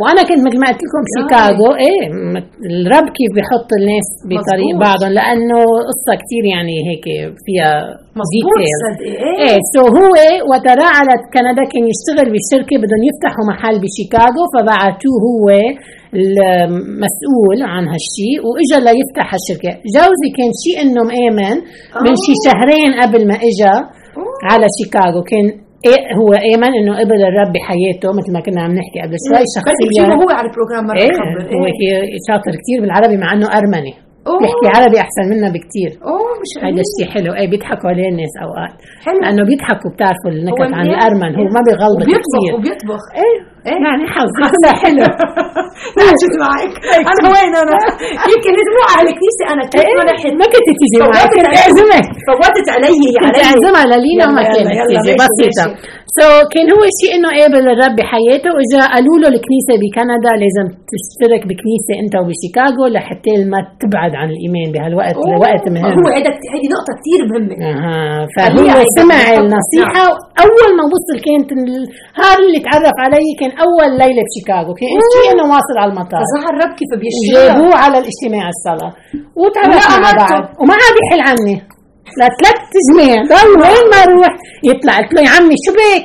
وأنا 0.00 0.22
كنت 0.28 0.40
مثل 0.46 0.58
ما 0.62 0.68
قلت 0.70 0.82
لكم 0.86 1.02
شيكاغو 1.16 1.68
إيه 1.86 2.02
الرب 2.82 3.06
كيف 3.18 3.30
بيحط 3.36 3.68
الناس 3.80 4.08
بطريق. 4.30 4.74
بعضهم؟ 4.86 5.12
لأنه 5.18 5.60
قصة 5.90 6.12
كتير 6.22 6.44
يعني 6.54 6.76
هيك 6.88 7.06
فيها. 7.44 7.72
صدقي 8.86 9.12
إيه. 9.44 9.58
so 9.74 9.84
هو 9.98 10.14
وقت 10.50 10.66
على 10.98 11.14
كندا 11.34 11.64
كان 11.72 11.84
يشتغل 11.92 12.26
بشركه 12.34 12.76
بدهم 12.82 13.02
يفتحوا 13.10 13.44
محل 13.50 13.76
بشيكاغو 13.84 14.42
فبعتوه 14.52 15.16
هو 15.26 15.46
المسؤول 16.20 17.58
عن 17.72 17.84
هالشيء 17.92 18.38
وإجا 18.46 18.78
ليفتح 18.86 19.26
هالشركة. 19.34 19.72
جوزي 19.96 20.28
كان 20.38 20.50
شيء 20.62 20.76
انه 20.82 21.02
مآمن 21.10 21.56
من 22.04 22.14
شي 22.24 22.32
شهرين 22.44 22.90
قبل 23.02 23.22
ما 23.30 23.36
إجا 23.48 23.74
على 24.50 24.66
شيكاغو. 24.78 25.20
كان 25.30 25.46
إيه 25.88 26.00
هو 26.20 26.30
آمن 26.54 26.72
إنه 26.80 26.92
قبل 27.00 27.18
الرب 27.30 27.50
بحياته 27.56 28.08
مثل 28.18 28.30
ما 28.36 28.40
كنا 28.46 28.60
عم 28.64 28.72
نحكي 28.80 28.98
قبل 29.04 29.16
شوي 29.24 29.34
بس 29.42 29.50
شخصيا 29.58 29.84
بجيبه 29.88 30.14
هو 30.22 30.28
على 30.38 30.46
ال 30.48 30.52
program 30.52 30.84
مرة 30.88 30.98
يخبر 31.08 31.42
هو 31.56 31.64
كي- 31.78 32.06
شاطر 32.28 32.52
كثير 32.60 32.78
بالعربي 32.82 33.16
مع 33.22 33.28
إنه 33.36 33.46
أرمني. 33.58 33.94
بيحكي 34.42 34.66
عربي 34.76 34.98
أحسن 35.04 35.24
منا 35.32 35.48
بكثير 35.56 35.90
أوه 36.10 36.30
مش 36.42 36.52
هيدا 36.64 36.82
الشيء 36.88 37.06
حلو. 37.14 37.30
إيه 37.38 37.48
بيضحكوا 37.50 37.88
عليه 37.90 38.08
الناس 38.12 38.32
أوقات. 38.44 38.74
حلو. 39.06 39.18
لأنه 39.24 39.42
بيضحكوا 39.50 39.88
بتعرفوا 39.94 40.30
النكت 40.36 40.60
عن. 40.78 40.86
الارمن 40.92 41.30
هو 41.38 41.44
ما 41.56 41.60
بيغلط 41.68 41.96
وبيطبخ 42.02 42.22
كثير 42.28 42.52
وبيطبخ. 42.56 43.02
إيه. 43.22 43.38
إيه؟ 43.68 43.78
يعني 43.86 44.04
حظي 44.14 44.32
كلها 44.38 44.74
حلو. 44.82 45.04
لا 45.98 46.04
شفت 46.20 46.36
معك؟ 46.44 46.72
أنا 47.10 47.26
وين 47.34 47.52
أنا؟ 47.62 47.76
يمكن 48.32 48.50
نروح 48.68 48.88
على 48.98 49.08
الكنيسة 49.12 49.44
أنا 49.52 49.62
كنت 49.72 49.88
ما 49.98 50.04
رحت 50.10 50.26
ما 50.40 50.46
كنت 50.52 50.66
تيجي 50.80 50.98
كنت 51.00 51.46
علي. 51.46 51.58
أعزمك. 51.62 52.06
فوتت 52.26 52.66
علي 52.74 52.92
كنت 53.24 53.38
اعزمها 53.46 53.84
للينا 53.92 54.24
وما 54.28 54.42
يلا، 54.42 54.52
كانت 54.54 54.88
تيجي 54.90 55.12
ماشي. 55.20 55.48
سو 56.18 56.22
so, 56.22 56.46
كان 56.52 56.66
هو 56.76 56.82
شيء 57.00 57.10
إنه 57.16 57.28
قابل 57.38 57.64
الرب 57.74 57.94
بحياته. 58.00 58.50
واجا 58.56 58.80
قالوا 58.94 59.16
له 59.22 59.28
الكنيسة 59.34 59.72
بكندا 59.82 60.32
لازم 60.42 60.66
تشترك 60.92 61.42
بكنيسة 61.50 61.92
أنت 62.02 62.14
وبشيكاغو 62.20 62.84
لحتى 62.94 63.32
ما 63.52 63.60
تبعد 63.82 64.12
عن 64.20 64.28
الإيمان 64.34 64.68
بهالوقت 64.74 65.16
أوه، 65.18 65.36
وقت 65.44 65.64
مهم. 65.74 65.94
هو 65.98 66.06
هذا 66.18 66.30
هذه 66.54 66.66
نقطة 66.76 66.92
كثير 67.00 67.20
مهمة. 67.30 67.54
أها. 67.70 68.26
فهو 68.34 68.68
سمع. 68.98 69.20
النصيحة. 69.42 70.04
أول 70.44 70.70
ما 70.78 70.84
وصل 70.94 71.16
كانت 71.26 71.48
النهار 71.56 72.36
اللي 72.46 72.60
تعرف 72.68 72.96
علي 73.04 73.28
كان 73.40 73.50
أول 73.64 73.90
ليلة 74.02 74.22
بشيكاغو 74.28 74.74
كان 74.74 74.88
شيء 75.14 75.26
إنه 75.32 75.44
واصل 75.52 75.76
على 75.78 75.90
المطار. 75.92 76.22
ظهر 76.34 76.50
الرب 76.54 76.72
كيف 76.78 76.90
بيشتغل 77.00 77.48
جابوه 77.48 77.74
على 77.82 77.96
الاجتماع 77.98 78.44
الصلاة. 78.54 78.92
وتعرفنا 79.40 80.06
على. 80.06 80.18
بعض. 80.18 80.42
وما 80.60 80.74
عاد 80.74 80.94
يحل 81.02 81.20
عني. 81.28 81.56
لثلاث 82.18 82.60
جماع 82.88 83.16
ضل 83.32 83.50
وين 83.62 83.84
ما 83.90 83.98
أروح 84.06 84.32
يطلع. 84.64 84.94
قلت 84.98 85.14
له 85.14 85.22
يا 85.22 85.30
عمي 85.36 85.54
شو 85.64 85.72
بك؟ 85.78 86.04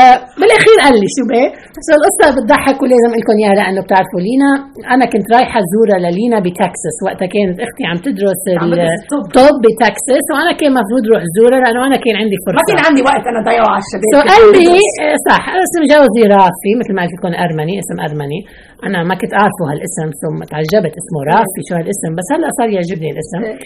آه 0.00 0.16
بالاخير 0.40 0.76
قال 0.84 0.94
لي 1.02 1.08
شو 1.16 1.24
بك؟ 1.30 1.50
بس 1.78 1.88
القصة 1.96 2.26
بتضحك 2.36 2.78
ولازم 2.82 3.10
لكم 3.18 3.34
إياها 3.40 3.54
لأنه 3.60 3.80
بتعرفوا 3.86 4.20
لينا 4.26 4.50
أنا 4.94 5.04
كنت 5.12 5.26
رايحة 5.36 5.60
زورها 5.72 5.98
للينا 6.04 6.36
بتكساس 6.46 6.96
وقتها 7.06 7.28
كانت 7.34 7.56
أختي 7.66 7.82
عم 7.90 7.98
تدرس 8.06 8.40
الطب. 8.52 9.54
بتكساس 9.64 10.24
وأنا 10.32 10.52
كان 10.58 10.68
المفروض 10.72 11.02
روح 11.12 11.22
زورها 11.36 11.58
لأنه 11.64 11.80
أنا 11.88 11.98
كان 12.04 12.14
عندي 12.22 12.36
فرصة 12.44 12.58
ما 12.60 12.64
كان 12.70 12.78
عندي 12.88 13.02
وقت 13.10 13.24
أنا 13.32 13.40
ضيعه 13.48 13.68
على 13.74 13.82
الشباب 13.84 14.10
سو 14.14 14.20
قال 14.30 14.42
لي. 14.56 14.70
آه، 15.04 15.16
صح 15.28 15.42
اسم 15.66 15.82
جوزي 15.92 16.22
رافي 16.36 16.70
مثل 16.80 16.92
ما 16.96 17.00
قلت 17.04 17.14
لكم 17.16 17.32
أرمني 17.44 17.74
اسم 17.82 17.96
أرمني 18.06 18.40
أنا 18.86 18.98
ما 19.08 19.14
كنت 19.20 19.32
أعرفه 19.40 19.64
هالاسم 19.70 20.08
ثم 20.22 20.38
تعجبت 20.52 20.94
اسمه 21.00 21.20
رافي 21.32 21.60
شو 21.68 21.72
هالاسم 21.78 22.10
بس 22.18 22.26
هلأ 22.34 22.48
صار 22.58 22.68
يعجبني 22.76 23.10
الاسم 23.14 23.40
إيه. 23.46 23.56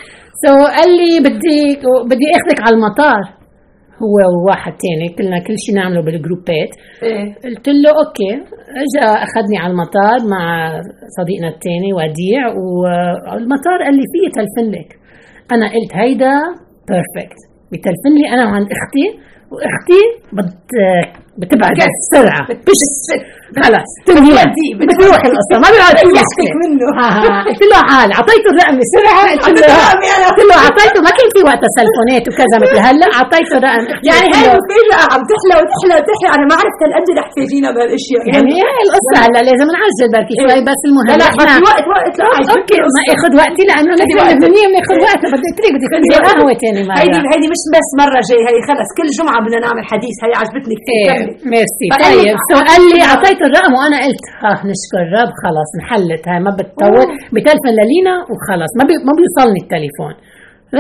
so 0.45 0.55
قال 0.77 0.91
لي 1.01 1.13
بدي 1.27 1.61
بدي 2.11 2.27
أخذك 2.39 2.59
على 2.65 2.75
المطار 2.79 3.23
هو 4.03 4.17
وواحد 4.35 4.73
تاني 4.83 5.09
قلنا 5.17 5.39
كل 5.39 5.55
شيء 5.59 5.75
نعمله 5.75 6.03
بال 6.03 6.18
group 6.18 6.56
ات. 6.56 6.71
إيه. 7.03 7.35
قلت 7.45 7.69
له 7.69 7.91
okay. 7.91 8.33
اجى 8.83 9.07
أخذني 9.27 9.59
على 9.59 9.73
المطار 9.73 10.19
مع 10.31 10.43
صديقنا 11.19 11.49
الثاني 11.49 11.91
وديع 11.93 12.43
والمطار 12.49 13.79
قال 13.85 13.95
لي 13.99 14.05
فيه 14.13 14.27
تلفن 14.37 14.71
لك. 14.71 14.91
أنا 15.53 15.67
قلت 15.67 15.93
هيدا 15.95 16.35
بيرفكت 16.89 17.41
بتلفن 17.73 18.13
لي 18.19 18.29
أنا 18.35 18.45
وعند 18.45 18.69
أختي 18.77 19.07
وأختي 19.53 20.03
بت 20.33 20.65
بتبعد 21.41 21.77
بسرعة. 21.95 22.43
بش 22.67 22.81
خلاص. 23.65 23.91
تنهي. 24.07 24.35
بتروح 24.89 25.21
القصة 25.29 25.55
ما 25.65 25.69
بيقعد 25.75 25.97
مشكله 26.21 26.53
منه. 26.63 26.87
ها 26.99 27.09
ها 27.25 27.37
قلت 27.49 27.63
له 27.73 27.79
حال 27.91 28.09
أعطيته 28.19 28.49
الرقم 28.53 28.75
بسرعة. 28.83 29.23
قلت 29.47 30.41
له 30.49 30.55
أعطيته. 30.65 30.99
ما 31.07 31.13
كان 31.19 31.29
في 31.35 31.41
وقتها 31.49 31.71
سلفونات 31.79 32.25
وكذا 32.29 32.57
مثل 32.63 32.79
هلا. 32.89 33.07
أعطيته 33.19 33.55
رقم 33.67 33.83
يعني 34.09 34.27
هاي 34.35 34.45
له- 34.47 34.59
مفاجأة 34.61 35.01
عم 35.13 35.21
تحلى 35.31 35.55
وتحلى 35.61 35.95
وتحلى. 36.01 36.29
أنا 36.37 36.45
ما 36.51 36.55
عرفت 36.61 36.81
هالقد 36.85 37.09
رح 37.19 37.27
تفاجئينا 37.33 37.69
بهالأشياء 37.75 38.23
يعني 38.33 38.51
هي 38.61 38.79
القصة 38.87 39.17
هلا 39.25 39.41
لازم 39.49 39.67
نعجل 39.77 40.09
بركي 40.15 40.35
شوي 40.43 40.61
بس 40.71 40.81
المهم 40.89 41.07
لا 41.23 41.29
بدي 41.41 41.57
وقت 41.71 41.85
وقت 41.95 42.15
لا 42.21 42.27
okay 42.55 42.77
ما 42.97 43.03
اخذ 43.15 43.33
وقتي 43.43 43.63
لأنه 43.71 43.93
نحن. 44.01 44.15
لبنانيين 44.31 44.69
بناخذ 44.73 44.97
وقت 45.09 45.23
بدي 45.35 45.49
قلت 45.51 45.59
لك 45.65 45.73
بدي 45.77 46.17
قهوة 46.27 46.53
ثاني 46.63 46.81
هيدي 47.01 47.19
مرة. 47.21 47.31
هيدي 47.33 47.47
مش 47.55 47.63
بس 47.77 47.89
مرة 48.03 48.19
جاي 48.29 48.41
هي 48.49 48.57
خلص. 48.69 48.89
كل 48.99 49.09
جمعة 49.19 49.39
بدنا 49.45 49.59
نعمل 49.67 49.85
حديث. 49.93 50.17
هي 50.27 50.33
عجبتني 50.41 50.75
كثير 50.83 51.22
ميرسي. 51.53 51.87
طيب 52.07 52.37
so 52.51 52.57
قال 52.69 52.83
لي 52.91 52.99
اعطيته 53.09 53.45
الرقم 53.49 53.73
وأنا 53.79 53.99
قلت 54.05 54.25
ها 54.43 54.53
نشكر 54.71 55.01
الرب 55.07 55.31
خلص 55.43 55.71
انحلت 55.79 56.23
هاي 56.29 56.39
ما 56.47 56.53
بتطول. 56.59 57.07
بتلفن 57.35 57.73
للينا 57.79 58.15
وخلص 58.31 58.73
ما 58.79 58.85
بي 58.89 58.95
ما 59.09 59.13
بيوصلني 59.19 59.61
التليفون. 59.65 60.15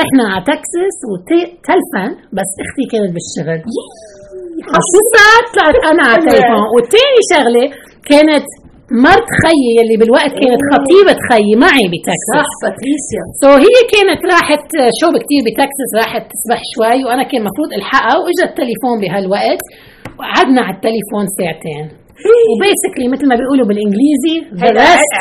رحنا 0.00 0.24
على 0.32 0.42
تكساس 0.50 0.96
وتلفن 1.10 2.10
بس 2.36 2.50
أختي 2.64 2.84
كانت 2.92 3.10
بالشغل. 3.16 3.60
شو 4.90 4.98
صار 5.14 5.42
طلعت 5.54 5.78
أنا 5.90 6.02
على 6.08 6.18
التليفون. 6.20 6.64
والتاني 6.74 7.20
شغلة 7.32 7.64
كانت 8.10 8.46
مرت 8.90 9.28
خيي 9.42 9.74
اللي 9.82 9.96
بالوقت 10.02 10.32
كانت 10.42 10.62
خطيبة 10.72 11.16
خيي 11.30 11.52
معي 11.64 11.86
بتكساس. 11.92 12.36
صح 12.38 12.52
باتريسيا 12.62 13.22
so 13.42 13.50
so 13.50 13.60
هي 13.66 13.76
كانت 13.92 14.20
راحت 14.32 14.66
شوب 15.00 15.14
كتير 15.22 15.40
بتكساس 15.46 15.90
راحت 16.00 16.22
تسبح 16.32 16.60
شوي 16.72 16.98
وأنا 17.06 17.22
كان 17.28 17.40
المفروض 17.42 17.70
ألحقها 17.76 18.14
وإجا 18.20 18.44
التليفون 18.50 18.96
بهالوقت 19.02 19.62
وقعدنا 20.18 20.60
على 20.66 20.76
التليفون 20.76 21.24
ساعتين. 21.38 21.86
و 22.50 22.56
basically 22.56 23.06
مثل 23.14 23.26
ما 23.30 23.36
بيقولوا 23.40 23.66
بالإنجليزي 23.68 24.36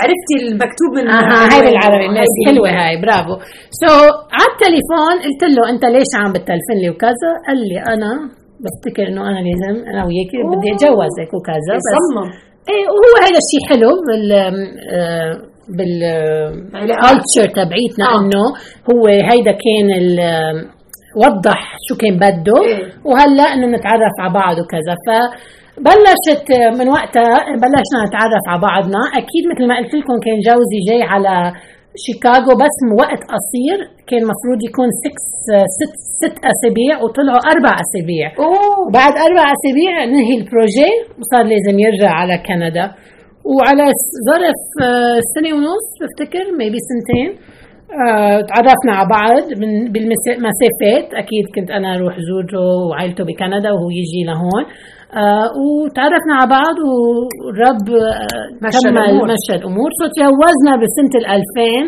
عرفتي 0.01 0.35
المكتوب 0.41 0.91
من 0.97 1.05
أها 1.17 1.39
هاي 1.51 1.59
بالعربي. 1.65 2.07
ماشي 2.17 2.41
حلوة 2.47 2.69
هاي 2.79 2.95
bravo. 3.03 3.35
so 3.81 3.87
so, 3.87 3.91
على 4.37 4.49
التليفون 4.53 5.15
قلت 5.25 5.43
له 5.55 5.63
أنت 5.71 5.83
ليش 5.95 6.11
عم 6.21 6.31
بتلفن 6.35 6.77
لي 6.81 6.89
وكذا؟ 6.93 7.31
قال 7.47 7.57
لي 7.69 7.79
أنا 7.93 8.11
بفتكر 8.63 9.05
إنه 9.09 9.21
أنا 9.29 9.39
لازم 9.47 9.75
أنا 9.91 10.01
وياك 10.07 10.31
بدي 10.49 10.67
اتجوزك 10.73 11.29
وكذا 11.37 11.73
بس 11.77 11.87
إيه 12.69 12.85
وهو 12.93 13.13
هذا 13.25 13.39
الشيء 13.43 13.61
حلو 13.69 13.89
بال 14.07 14.31
آه، 14.91 15.33
بال 15.77 16.03
علاقات. 16.75 17.17
culture 17.17 17.51
تبعيتنا 17.51 18.05
آه. 18.07 18.19
إنه 18.19 18.43
هو 18.91 19.07
هيدا 19.07 19.51
كان 19.51 19.87
وضح 21.15 21.75
شو 21.89 21.95
كان 21.95 22.15
بده 22.15 22.63
إيه. 22.63 22.89
وهلأ 23.05 23.43
إنه 23.43 23.67
نتعرف 23.67 24.11
على 24.19 24.33
بعض 24.33 24.55
وكذا 24.59 24.95
فبلشت 25.07 26.51
من 26.79 26.87
وقتها 26.89 27.35
بلشنا 27.63 27.99
نتعرف 28.07 28.43
على 28.47 28.61
بعضنا 28.61 28.99
أكيد 29.13 29.43
مثل 29.55 29.67
ما 29.67 29.77
قلت 29.77 29.93
لكم 29.93 30.15
كان 30.25 30.39
جوزي 30.47 30.79
جاي 30.89 31.03
على 31.03 31.53
شيكاغو 32.05 32.53
بس 32.63 32.77
وقت 33.01 33.21
قصير 33.33 33.77
كان 34.09 34.21
مفروض 34.31 34.59
يكون 34.69 34.89
six 35.03 35.15
ست 35.77 35.95
ست 36.21 36.37
أسابيع 36.51 37.03
وطلعوا 37.03 37.39
أربع 37.53 37.73
أسابيع. 37.85 38.27
أوه. 38.39 38.87
وبعد 38.87 39.13
أربع 39.27 39.45
أسابيع 39.55 40.05
نهي 40.15 40.33
ال 40.37 40.44
project 40.44 40.91
وصار 41.19 41.43
لازم 41.43 41.79
يرجع 41.79 42.11
على 42.21 42.37
كندا. 42.47 42.85
وعلى 43.53 43.85
ظرف 44.29 44.61
آه، 44.83 45.19
سنة 45.33 45.51
ونص 45.55 45.87
بفتكر 46.01 46.45
maybe 46.59 46.79
سنتين 46.89 47.29
آه، 47.91 48.39
تعرفنا 48.51 48.91
على 48.97 49.07
بعض 49.17 49.43
من- 49.61 49.87
بالمسافات. 49.93 51.07
أكيد 51.21 51.45
كنت 51.55 51.69
أنا 51.71 51.95
أروح 51.95 52.15
زوره 52.29 52.65
وعائلته 52.89 53.23
بكندا 53.29 53.69
وهو 53.71 53.89
يجي 54.01 54.21
لهون. 54.29 54.63
آه 55.23 55.47
وتعرفنا 55.63 56.33
على 56.39 56.49
بعض 56.57 56.77
والرب 57.43 57.85
آه 57.89 58.45
مشى 58.65 58.79
كمل 58.89 58.97
الأمور. 59.03 59.25
مشى 59.33 59.53
الأمور 59.59 59.89
فتجوزنا 59.99 60.73
بسنة 60.83 61.13
ال 61.21 61.25
2000 61.37 61.83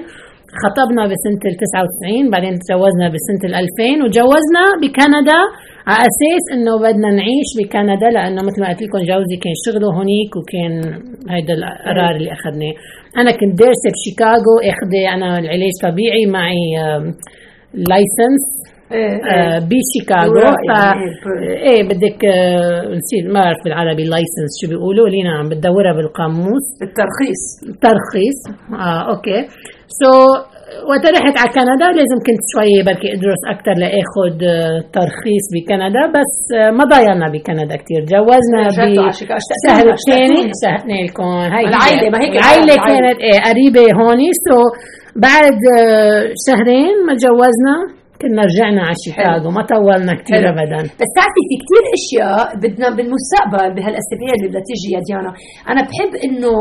خطبنا 0.63 1.03
بسنة 1.11 1.41
ال 1.51 1.55
99 1.63 2.23
بعدين 2.33 2.53
تجوزنا 2.65 3.05
بسنة 3.15 3.41
ال 3.49 3.53
2000 3.63 3.95
وتجوزنا 4.03 4.63
بكندا 4.81 5.39
على 5.87 5.97
أساس 6.11 6.43
إنه 6.53 6.73
بدنا 6.79 7.09
نعيش 7.11 7.49
بكندا 7.59 8.09
لأنه 8.15 8.41
مثل 8.47 8.61
ما 8.61 8.67
قلت 8.69 8.81
لكم 8.81 8.97
جوزي 8.97 9.37
كان 9.43 9.53
شغله 9.65 9.87
هونيك 9.97 10.31
وكان 10.39 10.73
هيدا 11.29 11.53
القرار 11.53 12.15
اللي 12.15 12.31
أخذناه. 12.33 12.73
أنا 13.17 13.31
كنت 13.31 13.53
دارسة 13.59 13.89
بشيكاغو 13.95 14.55
أخذة 14.71 15.13
أنا 15.15 15.39
العلاج 15.39 15.73
طبيعي 15.83 16.25
معي 16.25 16.63
لايسنس 17.73 18.43
بشيكاغو 19.71 20.33
دورة 20.33 20.51
ف 20.51 20.69
يعني، 20.69 21.01
إيه، 21.01 21.13
per- 21.23 21.61
إيه 21.69 21.83
بدك 21.89 22.19
آه، 22.25 22.81
نسيت 22.97 23.25
ما 23.33 23.39
بعرف 23.43 23.57
بالعربي 23.65 24.03
license 24.03 24.51
شو 24.61 24.67
بيقولوا 24.69 25.09
لينا 25.09 25.31
عم 25.37 25.49
بتدورها 25.49 25.93
بالقاموس. 25.97 26.65
الترخيص. 26.87 27.41
ترخيص 27.85 28.39
آه 28.85 29.01
okay. 29.11 29.39
so 30.01 30.11
وقت 30.89 31.05
رحت 31.15 31.35
على 31.41 31.49
كندا 31.55 31.87
لازم 31.97 32.19
كنت 32.27 32.41
شوي 32.53 32.73
بركي 32.87 33.07
أدرس 33.15 33.41
أكثر 33.53 33.73
لآخذ 33.83 34.35
آه، 34.43 34.79
ترخيص 34.97 35.45
بكندا 35.53 36.03
بس 36.15 36.33
آه، 36.57 36.71
ما 36.77 36.83
ضيعنا 36.93 37.27
بكندا 37.33 37.75
كثير 37.81 38.01
جوزنا 38.13 38.61
بالشهر 38.63 39.85
لها، 39.85 39.93
الثاني. 39.93 40.41
اشتقنا 40.53 40.97
لكم 41.05 41.23
هاي 41.55 41.63
العائلة، 41.71 42.09
ما 42.13 42.19
هيك 42.23 42.33
العائلة. 42.39 42.75
كانت 42.87 43.17
إيه 43.27 43.37
قريبة 43.49 43.85
هوني. 43.99 44.29
so 44.45 44.59
بعد 45.27 45.59
آه، 45.79 46.23
شهرين 46.45 46.93
ما 47.07 47.13
تجوزنا. 47.19 47.75
كنا 48.23 48.41
رجعنا 48.49 48.81
على 48.87 48.97
شيكاغو 49.05 49.49
ما 49.57 49.63
طولنا 49.73 50.13
كثير. 50.19 50.43
ابدا. 50.51 50.81
بس 51.01 51.09
تعرفي 51.17 51.41
في 51.49 51.55
كتير 51.63 51.83
أشياء 51.97 52.45
بدنا 52.63 52.87
بالمستقبل 52.95 53.67
بهالأسابيع 53.75 54.31
اللي 54.35 54.47
بدها 54.49 54.63
تيجي 54.69 54.89
يا 54.95 55.01
ديانا. 55.07 55.31
أنا 55.71 55.81
بحب 55.87 56.11
إنه 56.25 56.53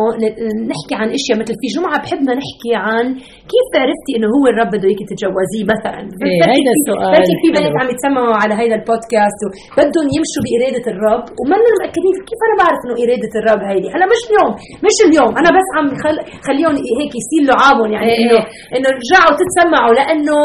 نحكي 0.73 0.95
عن 1.01 1.09
أشياء 1.19 1.37
مثل 1.41 1.55
في 1.63 1.69
جمعة 1.77 1.97
بحبنا 2.03 2.33
نحكي 2.41 2.73
عن 2.87 3.05
كيف 3.53 3.71
عرفتي 3.83 4.13
إنه 4.17 4.29
هو 4.35 4.45
الرب 4.53 4.71
بده 4.75 4.87
اياك 4.89 5.03
تتجوزيه 5.11 5.65
مثلا. 5.75 6.01
إيه، 6.27 6.43
هيدا 6.53 6.73
السؤال. 6.79 7.13
بركي 7.17 7.35
في 7.43 7.49
بنات. 7.57 7.75
عم 7.81 7.89
يتسمعوا 7.95 8.37
على 8.43 8.55
هيدا 8.61 8.77
البودكاست 8.81 9.41
وبدهم 9.47 10.07
يمشوا 10.17 10.43
بإرادة 10.45 10.87
الرب 10.93 11.25
وما 11.41 11.57
متاكدين 11.65 12.15
كيف 12.29 12.41
أنا 12.47 12.55
بعرف 12.61 12.81
إنه 12.85 12.95
إرادة 13.03 13.33
الرب 13.41 13.63
هيدي؟ 13.71 13.89
هلا 13.95 14.07
مش 14.13 14.21
اليوم 14.29 14.53
مش 14.87 14.97
اليوم. 15.07 15.33
أنا 15.41 15.51
بس 15.57 15.69
عم 15.77 15.87
خل... 16.03 16.17
خليهم 16.47 16.75
هيك 16.99 17.13
يصير 17.21 17.43
لعابهم 17.51 17.91
يعني 17.95 18.07
إيه، 18.13 18.19
انه 18.23 18.39
إيه. 18.39 18.45
انه 18.75 18.89
رجعوا 18.99 19.33
تتسمعوا 19.41 19.93
لأنه 19.99 20.39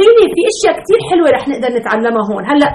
ريلي 0.00 0.26
في 0.34 0.42
إشياء 0.52 0.72
كثير 0.80 1.00
حلوة 1.10 1.28
رح 1.36 1.42
نقدر 1.52 1.70
نتعلمها 1.78 2.24
هون. 2.30 2.42
هلأ 2.52 2.70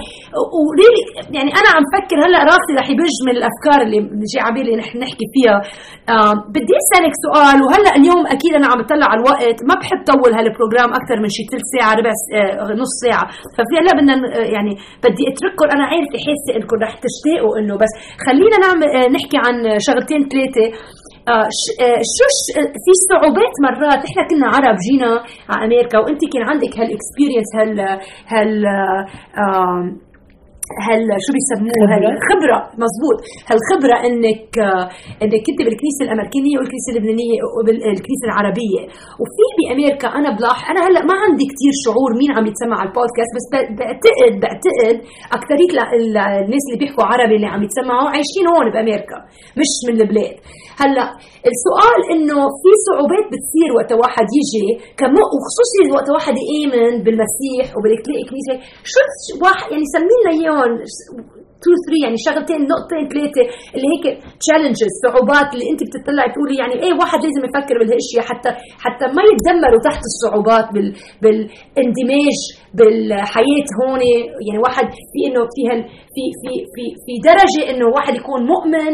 وريلي 0.65 1.03
يعني 1.37 1.51
أنا 1.59 1.69
عم 1.75 1.83
فكر 1.95 2.17
هلأ 2.25 2.39
راسي 2.51 2.71
رح 2.79 2.87
يبج 2.93 3.15
من 3.27 3.33
الأفكار 3.37 3.79
اللي 3.85 3.99
جاي 4.31 4.41
على 4.45 4.53
بالي 4.55 4.73
نحن 4.81 4.95
نحكي 5.05 5.25
فيها. 5.33 5.57
آه 6.15 6.33
بدي 6.55 6.73
أسألك 6.83 7.13
سؤال 7.25 7.57
وهلأ 7.65 7.91
اليوم 7.99 8.21
أكيد 8.35 8.53
أنا 8.59 8.67
عم 8.71 8.77
بطلع 8.81 9.07
على 9.11 9.19
الوقت 9.21 9.57
ما 9.69 9.75
بحب 9.81 9.99
طول 10.11 10.31
هال 10.37 10.49
program 10.49 10.89
أكثر 10.99 11.17
من 11.23 11.29
شي 11.35 11.43
ثلث 11.51 11.67
ساعة 11.75 11.93
ربع 11.99 12.13
آه 12.37 12.73
نص 12.81 12.93
ساعة. 13.05 13.25
ففي 13.55 13.73
هلأ 13.81 13.91
بدنا 13.97 14.13
آه، 14.37 14.47
يعني 14.55 14.73
بدي 15.05 15.23
أترككم 15.31 15.67
أنا 15.75 15.83
عارفة 15.91 16.17
حاسة 16.25 16.49
إنكم 16.57 16.77
رح 16.85 16.93
تشتاقوا 17.05 17.53
إنه 17.59 17.73
بس 17.83 17.93
خلينا 18.25 18.57
نعمل 18.65 18.87
آه 18.97 19.07
نحكي 19.15 19.37
عن 19.45 19.55
شغلتين 19.87 20.21
ثلاثة 20.33 20.65
آه 21.31 21.99
شو 22.15 22.25
في 22.83 22.91
صعوبات 23.09 23.53
مرات. 23.65 24.01
إحنا 24.09 24.23
كنا 24.29 24.47
عرب 24.55 24.77
جينا 24.85 25.11
على 25.49 25.65
أمريكا 25.65 25.97
وأنت 25.99 26.21
كان 26.33 26.43
عندك 26.51 26.73
هال 26.79 26.91
experience 26.91 27.49
هال 27.59 27.79
هال 28.33 28.65
آه 28.65 30.10
هل 30.87 31.01
شو 31.25 31.31
بيسموه؟ 31.37 31.85
هالخبره 31.93 32.59
مزبوط 32.83 33.17
هالخبره 33.49 33.95
إنك 34.07 34.51
إنك 35.23 35.41
كنت 35.47 35.59
بالكنيسة 35.65 36.01
الأمريكية 36.05 36.55
والكنيسة 36.59 36.89
اللبنانية 36.91 37.39
والكنيسة 37.55 38.25
العربية. 38.29 38.81
وفي 39.21 39.45
بأمريكا 39.57 40.07
أنا 40.19 40.29
بلاحظ 40.37 40.63
أنا 40.71 40.79
هلأ 40.87 41.01
ما 41.09 41.15
عندي 41.23 41.45
كثير 41.51 41.73
شعور 41.85 42.11
مين 42.19 42.31
عم 42.37 42.45
يتسمع 42.49 42.75
على 42.81 42.89
البودكاست 42.89 43.31
بس 43.37 43.45
بعتقد 43.77 44.33
بعتقد 44.43 44.95
اكثريه 45.37 45.69
الناس 46.45 46.63
اللي 46.67 46.79
بيحكوا 46.81 47.05
عربي 47.11 47.35
اللي 47.37 47.49
عم 47.53 47.61
يتسمعوا 47.67 48.09
عايشين 48.15 48.45
هون 48.53 48.67
بأمريكا 48.73 49.17
مش 49.59 49.71
من 49.87 49.95
البلاد. 50.01 50.35
هلأ 50.81 51.07
السؤال 51.53 51.99
إنه 52.13 52.39
في 52.61 52.71
صعوبات 52.87 53.25
بتصير 53.33 53.69
وقت 53.77 53.91
واحد 54.01 54.27
يجي 54.39 54.67
كمو 54.99 55.23
وخصوصي 55.33 55.81
وقت 55.95 56.07
واحد 56.15 56.35
يآمن 56.49 56.93
بالمسيح 57.03 57.65
وبدك 57.75 57.99
تلاقي 58.05 58.25
كنيسه 58.29 58.55
شو 58.91 59.01
واحد 59.45 59.67
يعني 59.71 59.85
سمي 59.95 60.15
لنا 60.19 60.31
إياهم 60.37 60.60
2 61.61 61.75
3 61.87 62.03
يعني 62.05 62.17
شغلتين 62.27 62.61
نقطتين 62.71 63.03
ثلاثة 63.13 63.43
اللي 63.75 63.87
هيك 63.93 64.05
تشالنجز 64.41 64.91
صعوبات 65.05 65.47
اللي 65.53 65.67
انت 65.71 65.81
بتطلعي 65.87 66.29
تقولي 66.33 66.55
يعني 66.61 66.75
إيه 66.83 66.93
واحد 67.01 67.19
لازم 67.25 67.41
يفكر 67.47 67.75
بهالاشياء 67.79 68.23
حتى 68.29 68.51
حتى 68.83 69.05
ما 69.17 69.23
يتذمروا 69.31 69.81
تحت 69.87 70.01
الصعوبات 70.11 70.67
بال 70.73 70.87
بالاندماج 71.23 72.37
بالحياة 72.77 73.69
هون 73.79 74.01
يعني 74.47 74.59
واحد 74.65 74.87
في 75.11 75.19
إنه 75.27 75.41
في 75.53 75.61
هال 75.69 75.81
في 76.13 76.23
في 76.41 76.51
في 76.73 76.83
في 77.03 77.13
درجة 77.29 77.61
إنه 77.71 77.85
واحد 77.95 78.13
يكون 78.21 78.41
مؤمن 78.53 78.93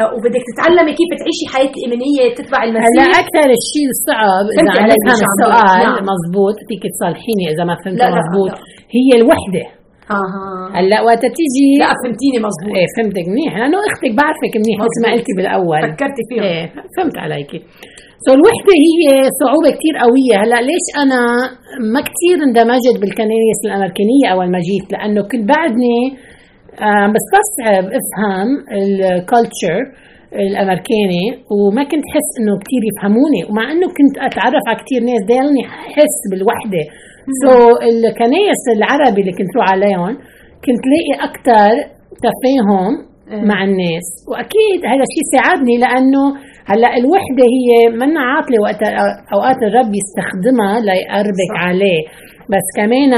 آه، 0.00 0.10
وبدك 0.14 0.44
تتعلمي 0.50 0.92
كيف 1.00 1.10
تعيشي 1.20 1.44
حياة 1.52 1.72
الإيمانية 1.76 2.22
تتبع 2.38 2.60
المسيح. 2.66 2.88
هلا 2.88 3.06
أكثر 3.22 3.48
الشيء 3.60 3.88
الصعب 3.94 4.46
إذا 4.60 4.82
نفهم 4.92 5.20
السؤال 5.30 5.88
نعم. 5.88 6.04
مزبوط 6.12 6.56
فيك 6.68 6.82
تصلحيني 6.94 7.44
إذا 7.52 7.64
ما 7.68 7.74
فهمت 7.82 8.02
مزبوط. 8.18 8.52
هي 8.96 9.08
الوحدة. 9.20 9.77
أها. 10.10 10.78
هلا 10.78 10.98
وقت 11.08 11.22
تيجي 11.38 11.68
لا 11.80 11.88
فهمتيني 12.00 12.38
مزبوط. 12.46 12.74
إيه 12.76 12.88
فهمتك 12.96 13.26
منيح. 13.32 13.52
لأنه 13.58 13.78
أختك 13.90 14.12
بعرفك 14.18 14.54
منيح 14.62 14.78
مثل 14.86 14.98
ما 15.04 15.08
قلتي 15.12 15.32
بالأول. 15.36 15.82
فكرتي 15.92 16.22
فيها 16.28 16.44
إيه 16.44 16.66
فهمت 16.96 17.16
عليكي. 17.24 17.60
سو 18.24 18.30
الوحدة 18.38 18.72
هي 18.86 18.98
صعوبة 19.40 19.70
كثير 19.76 19.94
قوية. 20.04 20.36
هلا 20.42 20.58
ليش 20.68 20.86
أنا 21.02 21.20
ما 21.92 22.00
كثير 22.08 22.36
اندمجت 22.46 22.96
بالكنائس 23.00 23.58
الامريكانيه 23.66 24.26
أول 24.32 24.48
ما 24.54 24.60
جيت؟ 24.68 24.86
لأنه 24.92 25.20
كنت 25.30 25.44
بعدني 25.54 26.00
عم 26.80 27.10
بستصعب 27.16 27.84
أفهم 27.98 28.48
ال 28.78 28.91
culture 28.91 29.80
الأمريكاني 30.48 31.24
وما 31.56 31.82
كنت 31.90 32.06
حس 32.14 32.28
إنه 32.40 32.52
كثير 32.64 32.82
يفهموني. 32.90 33.42
ومع 33.48 33.66
إنه 33.72 33.86
كنت 33.98 34.14
أتعرف 34.26 34.64
على 34.68 34.78
كثير 34.82 35.00
ناس 35.10 35.22
دايلني 35.30 35.62
حس 35.94 36.18
بالوحدة. 36.30 36.82
so, 37.42 37.82
الكنايس 37.82 38.62
العربي 38.76 39.20
اللي 39.20 39.32
كنت 39.32 39.52
روح 39.56 39.66
عليهم 39.72 40.14
كنت 40.64 40.82
لاقي 40.92 41.14
أكثر 41.28 41.72
تفاهم 42.26 42.92
إيه. 43.30 43.42
مع 43.50 43.64
الناس. 43.64 44.06
وأكيد 44.30 44.80
هذا 44.92 45.04
الشيء 45.08 45.26
ساعدني 45.34 45.76
لأنه 45.84 46.24
هلأ 46.70 46.96
الوحدة 47.00 47.44
هي 47.56 47.68
منا 48.00 48.20
عاطلة 48.20 48.58
وقت 48.62 48.82
أوقات 49.34 49.58
الرب 49.68 49.92
يستخدمها 50.00 50.80
ليقربك 50.80 51.52
عليه. 51.64 52.02
بس 52.52 52.66
كمان 52.76 53.12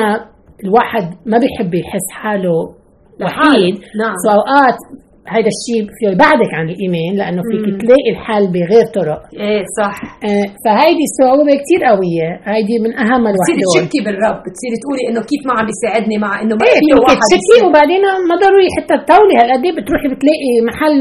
الواحد 0.65 1.05
ما 1.27 1.39
بيحب 1.39 1.75
يحس 1.75 2.09
حاله 2.13 2.59
وحيد. 3.23 3.75
نعم. 4.01 4.15
so 4.25 4.31
أوقات 4.39 4.79
هذا 5.35 5.51
الشيء 5.55 5.83
في 5.99 6.05
بعدك 6.25 6.51
عن 6.59 6.67
الايمان 6.73 7.13
لأنه 7.21 7.43
فيك 7.49 7.65
تلاقي 7.83 8.09
الحل 8.15 8.45
بغير 8.55 8.87
طرق. 8.99 9.21
إيه 9.45 9.63
صح. 9.81 9.97
آه 10.29 10.47
فهيدي 10.65 11.05
الصعوبه 11.11 11.53
كثير 11.63 11.81
قوية. 11.93 12.29
هيدي 12.51 12.77
من 12.85 12.93
أهم 13.05 13.25
الوحدات. 13.31 13.59
بتصيري 13.59 13.87
تشكي 13.87 14.01
بالرب. 14.07 14.39
بتصيري 14.47 14.77
تقولي 14.83 15.03
إنه 15.09 15.21
كيف 15.31 15.43
ما 15.49 15.53
عم 15.59 15.65
بيساعدني 15.71 16.17
مع 16.25 16.33
إنه 16.43 16.55
ما 16.59 16.65
إيه 16.69 16.79
فيك 16.81 17.21
تشكي 17.33 17.59
وبعدين 17.67 18.03
ما 18.29 18.35
ضروري 18.43 18.69
حتى 18.77 18.95
تطولي 19.03 19.35
هالقد 19.41 19.63
إيه 19.67 19.75
بتروحي 19.79 20.07
بتلاقي 20.13 20.51
محل 20.69 20.97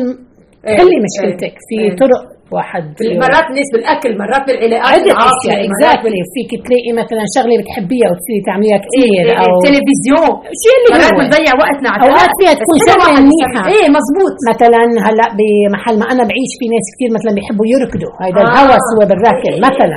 إيه 0.68 0.78
حلي 0.80 0.98
مشكلتك 1.08 1.54
إيه 1.58 1.66
في 1.70 1.76
إيه. 1.84 1.96
طرق 2.04 2.22
واحد. 2.58 2.86
مرات 3.26 3.48
ناس 3.58 3.70
بالاكل 3.74 4.12
مرات 4.24 4.44
بالعلاقات 4.48 5.02
العاطفيه 5.10 5.56
exactly 5.68 6.22
فيك 6.34 6.52
تلاقي 6.66 6.92
مثلا 7.02 7.24
شغلة 7.36 7.54
بتحبيها 7.62 8.08
وتصيري 8.12 8.42
تعمليها 8.50 8.80
كثير 8.86 9.26
إيه 9.30 9.38
أو 9.42 9.48
التلفزيون 9.58 10.30
شيء 10.64 10.76
اللي 10.80 10.90
مرات 10.96 11.14
بنضيع 11.20 11.52
وقتنا 11.62 11.90
على 11.94 12.02
أوقات 12.08 12.32
فيها 12.40 12.54
تكون 12.62 12.78
شغلة 12.90 13.10
منيحه 13.26 13.62
إيه 13.74 13.88
مزبوط 13.98 14.36
مثلا 14.52 14.82
هلأ 15.08 15.28
بمحل 15.40 15.96
ما 16.02 16.06
أنا 16.14 16.24
بعيش 16.30 16.52
في 16.60 16.66
ناس 16.74 16.86
كثير 16.94 17.10
مثلا 17.18 17.32
بيحبوا 17.38 17.66
يركضوا. 17.74 18.14
هيدا 18.24 18.42
آه. 18.42 18.48
الهوس 18.50 18.86
هو 18.96 19.02
بالركل 19.10 19.54
إيه 19.56 19.64
مثلا. 19.70 19.96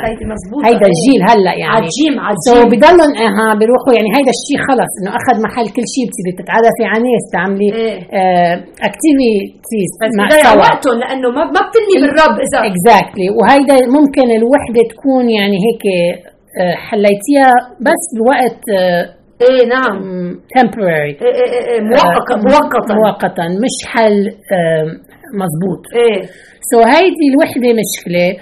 هيدا 0.69 0.87
الجيل 0.93 1.21
هلأ 1.31 1.53
يعني. 1.63 1.75
عجيم 1.77 2.15
عجيم 2.27 2.45
سو 2.49 2.59
بضلهم 2.73 3.13
آها 3.27 3.47
بيروحوا 3.61 3.93
يعني 3.99 4.09
هيدا 4.17 4.33
الشيء 4.39 4.59
خلص 4.69 4.93
إنه 4.99 5.11
أخذ 5.21 5.37
محل 5.47 5.67
كل 5.77 5.87
شيء 5.95 6.05
بتصيري 6.09 6.33
تتعرفي 6.41 6.85
على 6.91 7.01
ناس 7.09 7.25
تعملي 7.35 7.69
إيه. 7.81 7.97
آه 8.21 8.55
اكتيفيتيز 8.89 9.91
مع 10.19 10.27
وقتهم 10.65 10.97
لأنه 11.03 11.29
ما 11.37 11.45
بتني 11.57 11.95
بالرب. 12.03 12.37
exactly 12.69 13.29
وهيدا 13.39 13.87
ممكن 13.99 14.27
الوحدة 14.39 14.83
تكون 14.91 15.31
يعني 15.31 15.57
هيك 15.67 15.85
آه، 16.61 16.75
حليتيها 16.75 17.53
بس 17.81 18.03
بوقت 18.19 18.63
آه، 18.79 19.05
إيه 19.43 19.67
نعم. 19.69 19.97
temporary. 20.59 21.23
إيه 21.23 21.35
إيه 21.41 21.53
إيه, 21.53 21.73
إيه، 21.73 21.81
مؤقتا 21.81 22.37
مؤقتا. 22.37 22.95
مؤقتا 22.95 23.49
مش 23.49 23.77
حل 23.87 24.17
مزبوط 25.41 25.83
إيه. 25.97 26.23
so 26.71 26.87
هيدي 26.87 27.25
الوحدة 27.33 27.69
مشكلة. 27.83 28.37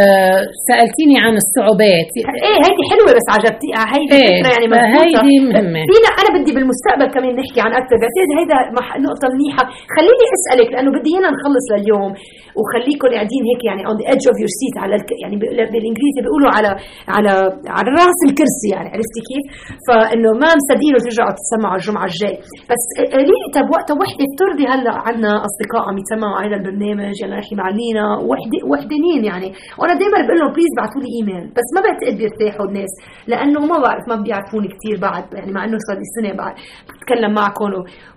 آه 0.00 0.40
سألتيني 0.68 1.16
عن 1.24 1.34
الصعوبات. 1.42 2.10
إيه 2.46 2.58
هيدي 2.64 2.82
حلوة 2.90 3.10
بس 3.18 3.26
عجبتي. 3.36 3.68
آه، 3.80 3.88
هيدي 3.94 4.14
إيه 4.16 4.34
فكرة 4.36 4.50
يعني 4.54 4.66
هيدي 4.98 5.34
مهمة. 5.48 5.80
فينا 5.90 6.10
أنا 6.20 6.30
بدي 6.36 6.50
بالمستقبل 6.56 7.06
كمان 7.14 7.32
نحكي 7.40 7.60
عن 7.66 7.72
أكثر 7.80 7.96
بس 8.02 8.14
هيدا 8.38 8.58
نقطة 9.06 9.26
منيحة. 9.34 9.64
خليني 9.96 10.24
أسألك 10.38 10.68
لأنه 10.74 10.90
بدي 10.96 11.10
هنا 11.18 11.28
نخلص 11.36 11.66
لليوم 11.72 12.12
وخليكم 12.58 13.06
قاعدين 13.14 13.42
هيك 13.50 13.62
يعني 13.68 13.82
on 13.86 13.96
the 13.98 14.04
edge 14.10 14.24
of 14.30 14.36
your 14.42 14.52
seat 14.60 14.76
على 14.82 14.94
الك... 14.98 15.10
يعني 15.22 15.36
بالإنجليزي 15.72 16.20
بيقولوا 16.24 16.50
على 16.56 16.70
على 17.16 17.32
على 17.76 17.88
رأس 18.00 18.20
الكرسي 18.28 18.68
يعني 18.74 18.88
عرفتي 18.94 19.20
كيف؟ 19.28 19.44
فإنه 19.86 20.30
ما 20.42 20.48
مصدقين 20.58 20.94
ترجعوا 21.04 21.32
تسمعوا 21.40 21.76
الجمعة 21.80 22.06
الجاي. 22.10 22.36
بس 22.70 22.84
قولي 23.14 23.36
لي 23.42 23.48
طب 23.56 23.66
وقت 23.76 23.88
وحدة 24.00 24.24
افترضي 24.28 24.64
هلأ 24.72 24.94
عندنا 25.06 25.32
أصدقاء 25.48 25.82
عم 25.88 25.96
يتسمعوا 26.00 26.36
على 26.40 26.54
البرنامج؟ 26.58 27.14
يلا 27.22 27.36
نحكي 27.40 27.54
مع 27.60 27.66
لينا 27.78 28.04
وحده 28.30 28.60
وحدانين 28.70 29.20
يعني؟ 29.30 29.48
وأنا 29.78 29.94
دائما 30.00 30.18
بقول 30.26 30.38
لهم 30.40 30.52
please 30.56 30.72
ابعثوا 30.76 31.02
لي 31.04 31.10
ايميل 31.16 31.44
بس 31.56 31.68
ما 31.74 31.80
بعتقد 31.86 32.14
بيرتاحوا 32.20 32.66
الناس 32.68 32.92
لأنه 33.30 33.60
ما 33.70 33.76
بعرف 33.84 34.04
ما 34.10 34.16
بيعرفوني 34.24 34.68
كثير 34.74 34.96
بعد 35.06 35.24
يعني 35.36 35.52
مع 35.56 35.64
إنه 35.66 35.78
صار 35.86 35.96
لي 36.00 36.08
سنة 36.16 36.32
بعد 36.42 36.54
بتكلم 36.88 37.32
معكم 37.40 37.70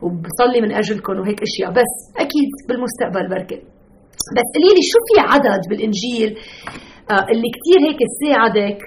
وبصلي 0.03 0.59
من 0.65 0.71
اجلكم 0.81 1.13
وهيك 1.19 1.39
أشياء. 1.47 1.69
بس 1.79 1.93
أكيد 2.23 2.49
بالمستقبل 2.67 3.25
بركي. 3.33 3.59
بس 4.37 4.47
قولي 4.55 4.71
لي 4.77 4.83
شو 4.91 4.99
في 5.07 5.15
عدد 5.31 5.61
بالإنجيل 5.69 6.29
آه 7.11 7.23
اللي 7.31 7.49
كثير 7.57 7.79
هيك 7.87 7.99
تساعدك 8.11 8.79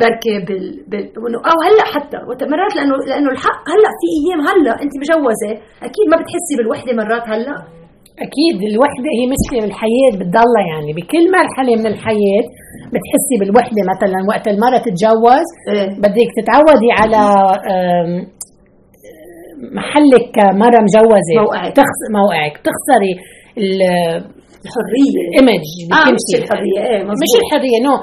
بركي 0.00 0.34
بال, 0.46 0.66
بال... 0.90 1.04
أو 1.50 1.56
هلأ 1.66 1.84
حتى 1.94 2.16
مرات 2.52 2.72
لأنه 2.76 2.94
لأنه 3.10 3.30
الحق 3.34 3.60
هلأ 3.72 3.90
في 4.00 4.06
أيام 4.18 4.40
هلأ 4.48 4.74
أنت 4.82 4.92
مجوزة 5.02 5.52
أكيد 5.88 6.06
ما 6.12 6.16
بتحسي 6.20 6.54
بالوحدة 6.58 6.92
مرات 7.00 7.28
هلأ. 7.28 7.56
أكيد 8.26 8.56
الوحدة 8.72 9.08
هي 9.18 9.24
مشكلة 9.34 9.60
بالحياة 9.64 10.10
بتضلها 10.18 10.64
يعني. 10.72 10.92
بكل 10.92 11.24
مرحلة 11.38 11.72
من 11.80 11.86
الحياة 11.86 12.44
بتحسي 12.92 13.34
بالوحدة. 13.40 13.80
مثلا 13.92 14.18
وقت 14.30 14.48
المرأة 14.48 14.78
تتجوز 14.86 15.48
إيه؟ 15.68 15.86
بدك 16.04 16.28
تتعودي 16.38 16.90
على 17.00 17.22
محلك 19.78 20.24
كمرة 20.36 20.78
مجوزة. 20.86 21.34
موقعك. 21.42 21.72
تخس 21.80 22.00
موقعك. 22.18 22.54
تخسري 22.66 23.12
الحرية. 24.64 25.20
الايمج 25.28 25.66
آه 25.92 26.08
مش 26.16 26.26
الحرية. 26.40 26.80
إيه 26.88 27.00
مزبوط. 27.08 27.22
مش 27.24 27.32
الحرية 27.40 27.78
نو 27.86 27.94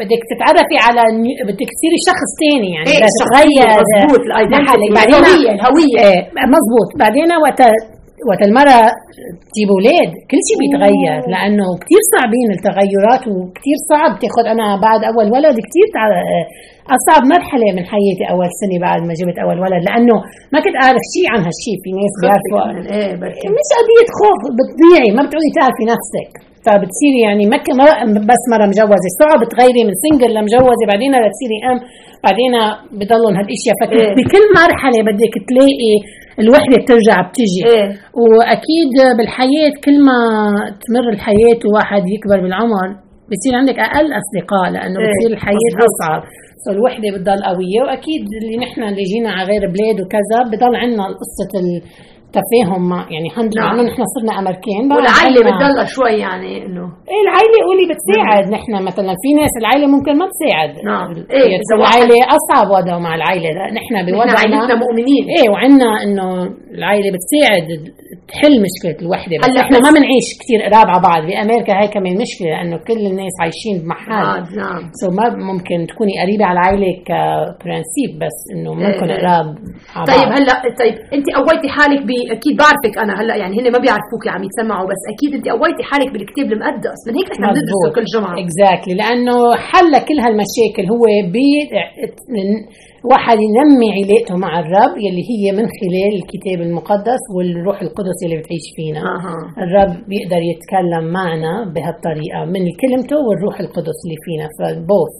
بدك 0.00 0.22
تتعرفي 0.32 0.76
على 0.86 1.02
بدك 1.48 1.68
تصيري 1.74 1.98
شخص 2.08 2.30
ثاني 2.42 2.70
يعني. 2.76 2.88
إيه 2.90 3.00
تغير 3.22 3.68
مزبوط 3.82 4.22
الهوية 4.40 5.50
الهوية. 5.54 5.98
إيه 6.06 6.20
مزبوط 6.54 6.88
بعدين 7.02 7.28
وقت 7.44 7.60
وقت 8.28 8.42
المرة 8.48 8.78
تجيب 9.50 9.68
أولاد 9.76 10.10
كل 10.30 10.40
شيء 10.48 10.56
بيتغير 10.62 11.20
لأنه 11.32 11.66
كثير 11.82 12.02
صعبين 12.14 12.48
التغيرات 12.56 13.22
وكثير 13.34 13.78
صعب 13.90 14.12
تاخذ 14.22 14.44
أنا 14.54 14.66
بعد 14.86 15.00
أول 15.10 15.26
ولد 15.36 15.56
كثير 15.66 15.86
اصعب 16.96 17.22
مرحلة 17.34 17.68
من 17.76 17.84
حياتي 17.92 18.24
أول 18.32 18.48
سنة 18.60 18.76
بعد 18.86 19.00
ما 19.08 19.12
جبت 19.20 19.38
أول 19.44 19.58
ولد 19.64 19.82
لأنه 19.88 20.16
ما 20.52 20.58
كنت 20.64 20.76
أعرف 20.84 21.02
شيء 21.14 21.26
عن 21.32 21.40
هالشيء 21.46 21.76
في 21.82 21.90
ناس 21.98 22.14
بيعرفوا. 22.22 22.62
إيه 22.94 23.12
مش 23.56 23.68
قضية 23.78 24.08
خوف 24.20 24.40
بتضيعي 24.58 25.10
ما 25.16 25.22
بتقولي 25.26 25.50
تعرفي 25.58 25.84
نفسك. 25.94 26.30
فبتصيري 26.64 27.20
يعني 27.26 27.44
ما 27.52 27.56
بس 28.30 28.42
مرة 28.52 28.66
مجوزة. 28.72 29.08
صعب 29.20 29.40
تغيري 29.52 29.82
من 29.88 29.94
سنجل 30.04 30.30
لمجوزة 30.36 30.84
بعدين 30.90 31.12
لتصيري 31.22 31.58
أم 31.70 31.78
بعدين 32.26 32.52
بضلهم 32.98 33.34
هالأشياء. 33.38 33.74
فكنت 33.80 34.10
بكل 34.18 34.44
مرحلة 34.60 34.98
بدك 35.08 35.34
تلاقي 35.48 35.94
الوحدة 36.42 36.76
بترجع 36.82 37.16
بتجي 37.28 37.60
إيه؟ 37.72 37.86
وأكيد 38.24 38.92
بالحياة 39.18 39.72
كل 39.84 39.96
ما 40.08 40.18
تمر 40.84 41.06
الحياة 41.16 41.60
وواحد 41.68 42.02
يكبر 42.16 42.38
بالعمر 42.42 42.88
بصير 43.30 43.52
عندك 43.60 43.78
أقل 43.88 44.08
أصدقاء 44.20 44.66
لأنه 44.74 44.98
إيه؟ 45.00 45.06
بتصير 45.06 45.30
الحياة 45.36 45.72
أصعب 45.90 46.22
فالوحدة 46.66 47.08
بتضل 47.14 47.40
قوية 47.50 47.80
وأكيد 47.86 48.22
اللي 48.42 48.56
نحن 48.64 48.82
اللي 48.82 49.02
جينا 49.12 49.30
على 49.32 49.48
غير 49.50 49.62
بلاد 49.74 49.96
وكذا 50.02 50.38
بضل 50.50 50.76
عندنا 50.82 51.04
قصه 51.22 51.52
تفاهم 52.38 52.88
مع 52.88 53.00
يعني 53.14 53.28
هند 53.36 53.52
نعم. 53.58 53.74
إنه 53.74 53.82
نحن 53.82 54.02
صرنا 54.14 54.32
امريكان 54.38 54.84
والعائلة 54.92 55.40
بتضلها 55.46 55.84
شوي 55.84 56.14
يعني 56.26 56.66
إنه. 56.66 56.86
إيه 57.10 57.22
العائلة 57.26 57.58
قولي 57.66 57.84
بتساعد 57.90 58.44
نعم. 58.44 58.54
نحن 58.54 58.72
مثلا. 58.88 59.12
في 59.22 59.30
ناس 59.40 59.52
العائلة 59.60 59.86
ممكن 59.94 60.12
ما 60.18 60.26
تساعد. 60.34 60.72
نعم. 60.84 61.10
إيه 61.36 61.60
العائلة 61.76 62.16
أصعب 62.38 62.66
وضع 62.76 62.98
مع 62.98 63.14
العائلة. 63.14 63.50
لا 63.58 63.66
نحن 63.78 63.94
بوضعنا 64.06 64.38
عائلتنا 64.38 64.74
مؤمنين. 64.84 65.24
إيه 65.36 65.50
وعندنا 65.50 66.02
إنه 66.04 66.26
العائلة 66.78 67.08
بتساعد 67.14 67.66
تحل 68.32 68.54
مشكلة 68.66 68.96
الوحدة 69.04 69.34
بس 69.44 69.56
إحنا 69.64 69.78
ما 69.84 69.90
بنعيش 69.96 70.28
كثير 70.40 70.58
قراب 70.66 70.88
على 70.92 71.02
بعض. 71.08 71.22
بامريكا 71.28 71.72
هاي 71.78 71.88
كمان 71.96 72.14
مشكلة 72.24 72.48
لأنه 72.54 72.76
كل 72.88 73.02
الناس 73.10 73.34
عايشين 73.42 73.76
بمحل. 73.82 74.10
نعم 74.10 74.42
نعم. 74.62 74.82
so 75.00 75.08
ما 75.18 75.24
ممكن 75.50 75.78
تكوني 75.90 76.14
قريبة 76.22 76.44
على 76.48 76.56
العائلة 76.58 76.92
ك 77.08 77.19
principe 77.19 78.10
بس 78.22 78.38
إنه 78.52 78.70
ما 78.74 78.88
نكون 78.90 79.10
إيه، 79.10 79.16
إيه. 79.16 79.22
قراب 79.22 79.46
طيب 80.12 80.28
هلأ 80.36 80.54
طيب 80.80 80.94
أنت 81.16 81.26
قويتي 81.38 81.68
حالك 81.76 82.00
أكيد 82.36 82.54
بعرفك 82.60 82.94
أنا 83.04 83.12
هلأ 83.20 83.34
يعني 83.42 83.54
هن 83.58 83.66
ما 83.74 83.78
بيعرفوك 83.84 84.22
عم 84.34 84.42
يتسمعوا 84.48 84.86
بس 84.90 85.02
أكيد 85.12 85.30
أنت 85.36 85.46
قويتي 85.54 85.82
حالك 85.90 86.08
بالكتاب 86.12 86.46
المقدس. 86.52 87.00
من 87.06 87.14
هيك 87.18 87.28
نحن 87.30 87.42
بندرسه 87.54 87.88
كل 87.96 88.04
جمعة. 88.14 88.34
exactly 88.42 88.94
لأنه 89.00 89.36
حل 89.70 89.92
كل 90.08 90.18
هالمشاكل 90.24 90.84
هو 90.92 91.04
بي 91.34 91.50
واحد 93.04 93.38
ينمي 93.48 93.88
علاقته 93.98 94.36
مع 94.36 94.60
الرب 94.60 94.94
يلي 95.06 95.22
هي 95.32 95.52
من 95.52 95.66
خلال 95.80 96.12
الكتاب 96.20 96.58
المقدس 96.66 97.22
والروح 97.36 97.82
القدس 97.82 98.18
اللي 98.24 98.36
بتعيش 98.36 98.66
فينا. 98.76 99.00
آه. 99.00 99.62
الرب 99.64 99.92
بيقدر 100.08 100.42
يتكلم 100.52 101.04
معنا 101.12 101.52
بهالطريقة 101.74 102.40
من 102.54 102.62
كلمته 102.82 103.16
والروح 103.26 103.60
القدس 103.60 103.98
اللي 104.04 104.18
فينا. 104.24 104.46
ف 104.58 104.69
both 104.69 105.14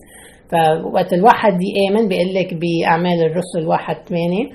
فوقت 0.53 1.13
الواحد 1.13 1.55
يآمن 1.77 2.09
بيقول 2.09 2.35
لك 2.35 2.51
بأعمال 2.61 3.19
الرسل 3.29 3.63
واحد 3.73 3.97
ثمانية 4.09 4.47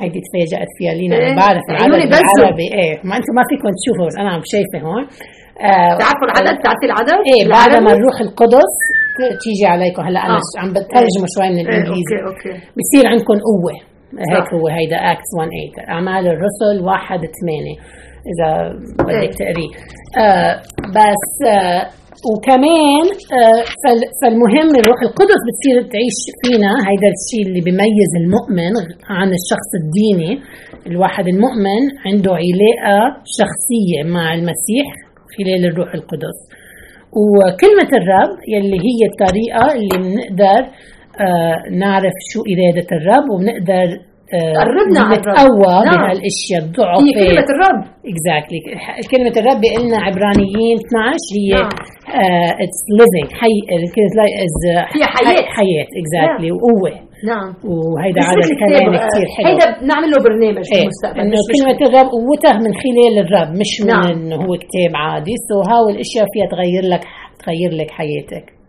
هيدي 0.00 0.20
تفاجأت 0.26 0.70
فيها 0.78 0.94
لينا. 0.94 1.16
إيه؟ 1.16 1.34
بعرف 1.36 1.64
العدد 1.70 2.02
بالعربي. 2.12 2.68
إيه. 2.80 2.94
ما 3.08 3.14
أنتم 3.18 3.32
ما 3.38 3.44
فيكم 3.50 3.70
تشوفوا. 3.78 4.20
أنا 4.22 4.30
عم 4.34 4.42
شايفة 4.54 4.78
هون. 4.88 5.04
آه 5.70 5.94
تعرفوا 6.02 6.26
العدد؟ 6.28 6.54
بتعرفي 6.58 6.86
العدد؟ 6.90 7.18
إيه 7.30 7.42
بعد 7.56 7.72
ما 7.84 7.90
الروح 7.96 8.16
القدس 8.26 8.74
تيجي 9.42 9.66
عليكم. 9.66 10.02
هلا 10.02 10.20
أنا 10.26 10.34
آه. 10.34 10.60
عم 10.60 10.70
بترجمه 10.70 11.26
شوي 11.36 11.48
من 11.54 11.60
الإنجليزي. 11.60 12.14
إيه 12.16 12.26
okay 12.28 12.48
okay. 12.50 12.60
بصير 12.78 13.04
عندكم 13.10 13.34
قوة. 13.50 13.74
هيك 14.32 14.48
هو 14.54 14.68
هيدا 14.68 14.96
Acts 14.96 15.28
1 15.38 15.48
8 15.48 15.88
أعمال 15.94 16.24
الرسل 16.34 16.76
1 16.84 17.20
8 17.20 17.76
إذا 18.32 18.48
بدك 19.08 19.34
تقريه 19.40 19.70
آه 20.24 20.52
بس 20.96 21.26
آه 21.48 21.82
وكمان 22.30 23.06
آه 23.38 23.62
فالمهم 24.20 24.68
الروح 24.80 25.00
القدس 25.08 25.40
بتصير 25.46 25.76
تعيش 25.94 26.18
فينا. 26.42 26.70
هيدا 26.88 27.08
الشيء 27.18 27.42
اللي 27.48 27.60
بيميز 27.66 28.10
المؤمن 28.22 28.74
عن 29.18 29.28
الشخص 29.38 29.70
الديني. 29.82 30.32
الواحد 30.86 31.26
المؤمن 31.34 31.82
عنده 32.06 32.32
علاقة 32.44 32.98
شخصية 33.38 34.00
مع 34.16 34.34
المسيح 34.34 34.86
خلال 35.34 35.64
الروح 35.70 35.94
القدس. 35.94 36.38
وكلمة 37.16 37.90
الرب 38.00 38.38
يلي 38.48 38.76
هي 38.88 39.00
الطريقة 39.12 39.74
اللي 39.74 39.96
بنقدر 39.98 40.62
آه 41.20 41.56
نعرف 41.70 42.12
شو 42.32 42.40
إرادة 42.52 42.86
الرب 42.92 43.30
وبنقدر 43.30 43.98
قربنا 44.60 45.00
على 45.00 45.16
نتقوى 45.18 45.74
نعم. 45.86 46.00
بهالأشياء 46.02 46.60
الضعف 46.64 46.98
هي 47.06 47.12
كلمة 47.20 47.48
الرب. 47.54 47.80
exactly. 48.10 49.10
كلمة 49.12 49.34
الرب 49.40 49.58
بيقلنا 49.64 49.98
عبرانيين 50.06 50.76
12 50.76 51.36
هي 51.38 51.52
it's 52.64 52.80
نعم. 52.98 53.28
uh, 53.28 53.40
حي 53.40 53.56
الكلمة 53.78 54.24
is 54.44 54.56
هي 54.96 55.04
حياة. 55.14 55.44
حياة. 55.58 55.86
exactly. 56.00 56.56
وقوة. 56.56 56.92
نعم. 57.32 57.48
وهيدا 57.72 58.20
عدد 58.30 58.48
كلام 58.62 58.86
كثير 59.04 59.26
حلو. 59.36 59.46
هيدا 59.48 59.66
بنعمل 59.80 60.08
له 60.12 60.18
برنامج 60.28 60.64
في 60.68 60.74
إيه، 60.74 60.82
المستقبل 60.82 61.20
إنه 61.20 61.38
كلمة 61.54 61.80
الرب 61.88 62.08
قوتها 62.16 62.54
من 62.64 62.72
خلال 62.82 63.14
الرب 63.24 63.50
مش 63.60 63.72
من 63.80 63.86
نعم. 63.86 64.06
إنه 64.12 64.36
هو 64.36 64.52
كتاب 64.64 64.92
عادي. 65.02 65.34
so 65.48 65.58
هاو 65.70 65.84
الأشياء 65.94 66.26
فيها 66.32 66.46
تغير 66.54 66.84
لك 66.92 67.02
تغير 67.42 67.70
لك 67.80 67.90
حياتك. 67.98 68.61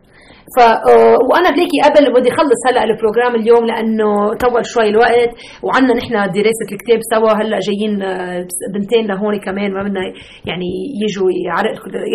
ف 0.55 0.57
آه، 0.59 1.17
وأنا 1.29 1.49
بلاقي 1.55 1.77
قبل 1.85 2.03
بدي 2.15 2.29
اخلص 2.33 2.61
هلا 2.67 2.83
ال 2.83 2.89
program 2.89 3.33
اليوم 3.35 3.63
لأنه 3.65 4.09
طول 4.43 4.65
شوي 4.65 4.89
الوقت 4.89 5.31
وعندنا 5.65 5.93
نحن 6.01 6.13
دراسة 6.37 6.67
الكتاب 6.71 6.99
سوا 7.13 7.31
هلا 7.39 7.57
جايين 7.67 7.93
آه، 8.01 8.47
بنتين 8.73 9.03
لهون 9.07 9.35
كمان 9.47 9.69
ما 9.75 9.83
بدنا 9.83 10.01
يعني 10.49 10.69
يجوا 11.03 11.29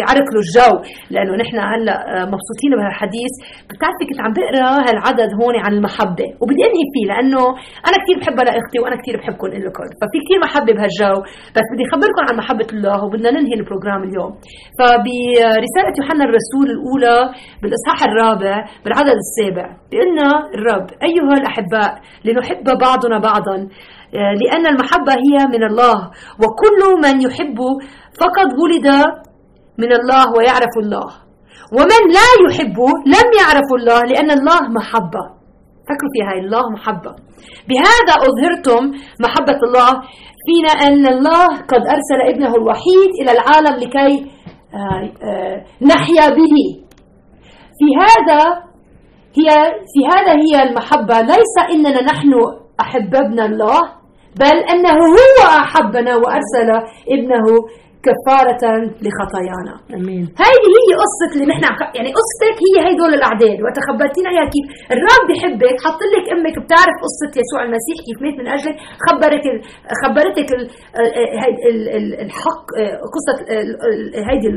يعرقلوا 0.01 0.43
الجو 0.47 0.73
لأنه 1.11 1.33
نحن 1.43 1.57
هلا 1.73 1.95
آه، 2.13 2.25
مبسوطين 2.35 2.71
بهالحديث. 2.79 3.33
بتعرفي 3.69 4.05
كنت 4.09 4.21
عم 4.25 4.33
بقرأ 4.39 4.71
هالعدد 4.89 5.31
هون 5.41 5.55
عن 5.65 5.73
المحبة 5.79 6.29
وبدي 6.41 6.63
أنهي 6.69 6.87
فيه 6.93 7.05
لأنه 7.11 7.43
أنا 7.89 7.97
كثير 8.03 8.17
بحبها 8.21 8.45
لإختي 8.49 8.79
وأنا 8.83 8.97
كثير 9.01 9.15
بحبكم 9.21 9.47
لكم 9.67 9.87
ففي 10.01 10.19
كثير 10.25 10.39
محبة 10.47 10.73
بهالجو. 10.77 11.17
بس 11.57 11.67
بدي 11.73 11.85
اخبركم 11.89 12.23
عن 12.29 12.35
محبة 12.43 12.69
الله 12.77 12.99
وبدنا 13.05 13.31
ننهي 13.37 13.55
البروجرام 13.61 14.01
اليوم. 14.09 14.33
فبرسالة 14.79 15.93
يوحنا 16.01 16.23
الرسول 16.29 16.67
الأولى 16.75 17.19
بالإصحاح 17.61 17.99
الرابع 18.19 18.65
بالعدد 18.85 19.17
السابع 19.25 19.77
بأن 19.91 20.19
الرب 20.55 20.87
أيها 21.03 21.35
الأحباء 21.41 22.01
لنحب 22.25 22.65
بعضنا 22.81 23.19
بعضا 23.19 23.69
آه، 24.15 24.35
لأن 24.43 24.67
المحبة 24.67 25.13
هي 25.13 25.47
من 25.47 25.65
الله 25.65 26.11
وكل 26.43 26.81
من 27.03 27.23
يحب 27.23 27.59
فقد 28.21 28.49
ولد 28.63 28.87
من 29.79 29.93
الله 29.93 30.33
ويعرف 30.39 30.75
الله. 30.83 31.09
ومن 31.73 32.03
لا 32.19 32.29
يحب 32.47 32.79
لم 33.07 33.27
يعرف 33.41 33.69
الله 33.79 34.01
لأن 34.01 34.31
الله 34.31 34.61
محبة. 34.69 35.25
فكروا 35.89 36.11
في 36.15 36.23
هاي 36.29 36.39
الله 36.45 36.71
محبة. 36.71 37.15
بهذا 37.69 38.15
أظهرتم 38.29 38.83
محبة 39.21 39.59
الله 39.63 39.91
فينا 40.47 40.73
أن 40.87 41.07
الله 41.07 41.47
قد 41.47 41.83
أرسل 41.95 42.21
ابنه 42.29 42.55
الوحيد 42.55 43.11
إلى 43.23 43.33
العالم 43.33 43.77
لكي 43.83 44.31
آه، 44.75 45.27
آه، 45.29 45.65
نحيا 45.83 46.29
به. 46.29 46.88
في 47.79 47.87
هذا 48.03 48.43
هي 49.39 49.49
في 49.93 50.01
هذا 50.13 50.33
هي 50.45 50.69
المحبة. 50.69 51.21
ليس 51.21 51.55
إننا 51.75 52.03
نحن 52.03 52.33
أحببنا 52.81 53.45
الله 53.47 53.81
بل 54.41 54.57
أنه 54.73 54.99
هو 55.19 55.39
أحبنا 55.63 56.17
وأرسل 56.17 56.71
ابنه 57.09 57.47
كفارة 58.09 58.65
لخطايانا. 59.05 59.75
آمين. 59.99 60.25
هذه 60.45 60.67
هي 60.85 60.93
قصة 61.05 61.31
اللي 61.35 61.47
نحن 61.53 61.65
يعني 61.99 62.11
قصتك 62.19 62.57
هي 62.67 62.75
هي 62.87 62.93
دول 63.01 63.13
الاعداد 63.19 63.59
وقت 63.65 63.79
خبرتينا 63.89 64.29
اياها 64.33 64.49
كيف. 64.55 64.67
الرب 64.95 65.25
بحبك 65.31 65.77
حط 65.85 66.01
لك 66.15 66.25
أمك 66.35 66.57
بتعرف 66.65 66.97
قصة 67.07 67.33
يسوع 67.43 67.61
المسيح 67.67 67.97
كيف 68.07 68.19
مات 68.25 68.37
من 68.41 68.47
أجلك. 68.57 68.77
خبرك 69.07 69.45
ال... 69.53 69.59
خبرتك 70.03 70.49
ال... 70.59 70.65
ال... 71.99 72.09
الحق 72.25 72.67
قصة 73.15 73.37
هيدي 74.29 74.49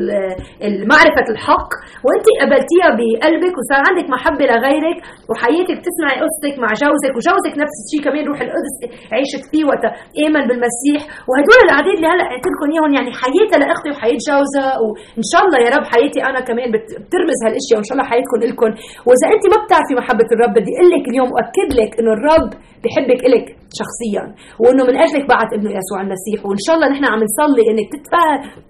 معرفة 0.91 1.27
الحق. 1.33 1.69
وأنت 2.05 2.27
قبلتيها 2.41 2.89
بقلبك 2.97 3.53
وصار 3.59 3.81
عندك 3.89 4.07
محبة 4.15 4.43
لغيرك. 4.51 4.97
وحياتك 5.29 5.77
تسمعي 5.87 6.17
قصتك 6.23 6.55
مع 6.63 6.69
جوزك. 6.83 7.13
وجوزك 7.17 7.53
نفس 7.63 7.75
الشيء 7.83 8.01
كمان 8.05 8.23
روح 8.31 8.39
القدس 8.45 8.75
عيشت 9.15 9.43
فيه 9.51 9.63
وقت 9.69 9.83
آمن 10.25 10.43
بالمسيح. 10.49 11.01
وهدول 11.29 11.59
الاعداد 11.67 11.95
اللي 11.97 12.09
هلأ 12.13 12.25
قلت 12.33 12.45
لكم 12.51 12.67
إياهم 12.73 12.91
يعني 12.97 13.11
حياتها 13.41 13.59
لاختي 13.67 13.89
وحياة 13.91 14.19
جوزها 14.29 14.69
وإن 14.83 15.25
شاء 15.31 15.41
الله 15.45 15.59
يا 15.65 15.69
رب 15.75 15.85
حياتي 15.93 16.19
أنا 16.29 16.39
كمان 16.49 16.67
بترمز 16.75 17.39
هالأشياء 17.45 17.75
وإن 17.77 17.87
شاء 17.87 17.95
الله 17.95 18.07
حياتكم 18.11 18.37
لكم 18.49 18.69
وإذا 19.07 19.25
انت 19.35 19.43
ما 19.51 19.57
بتعرفي 19.63 19.93
محبة 20.01 20.27
الرب 20.35 20.53
بدي 20.57 20.71
أقول 20.77 20.89
لك 20.95 21.03
اليوم 21.11 21.29
واكد 21.35 21.69
لك 21.79 21.91
إنه 21.99 22.11
الرب 22.17 22.49
بحبك 22.83 23.19
إلك 23.27 23.47
شخصيا 23.81 24.23
وإنه 24.61 24.83
من 24.89 24.95
أجلك 25.05 25.23
بعت 25.33 25.49
ابنه 25.57 25.71
يسوع 25.79 25.99
المسيح. 26.05 26.39
وإن 26.47 26.61
شاء 26.65 26.73
الله 26.75 26.87
نحن 26.93 27.05
عم 27.13 27.19
نصلي 27.29 27.63
إنك 27.71 27.91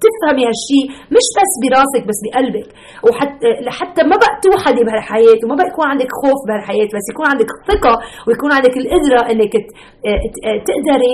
تفهمي 0.03 0.43
هالشيء 0.49 0.85
مش 1.15 1.25
بس 1.37 1.51
براسك 1.63 2.03
بس 2.09 2.19
بقلبك. 2.25 2.67
وحتى 3.05 3.49
لحتى 3.67 4.01
ما 4.11 4.15
بقى 4.23 4.33
توحدي 4.45 4.81
بهالحياة 4.87 5.39
وما 5.43 5.55
بقى 5.59 5.67
يكون 5.71 5.85
عندك 5.93 6.09
خوف 6.21 6.39
بهالحياة 6.47 6.89
بس 6.95 7.05
يكون 7.13 7.25
عندك 7.33 7.49
ثقة 7.71 7.93
ويكون 8.27 8.51
عندك 8.57 8.75
القدرة 8.81 9.21
إنك 9.31 9.53
تقدري 10.69 11.13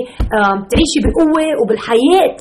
تعيشي 0.72 1.00
بقوه 1.06 1.46
وبالحياة. 1.62 2.38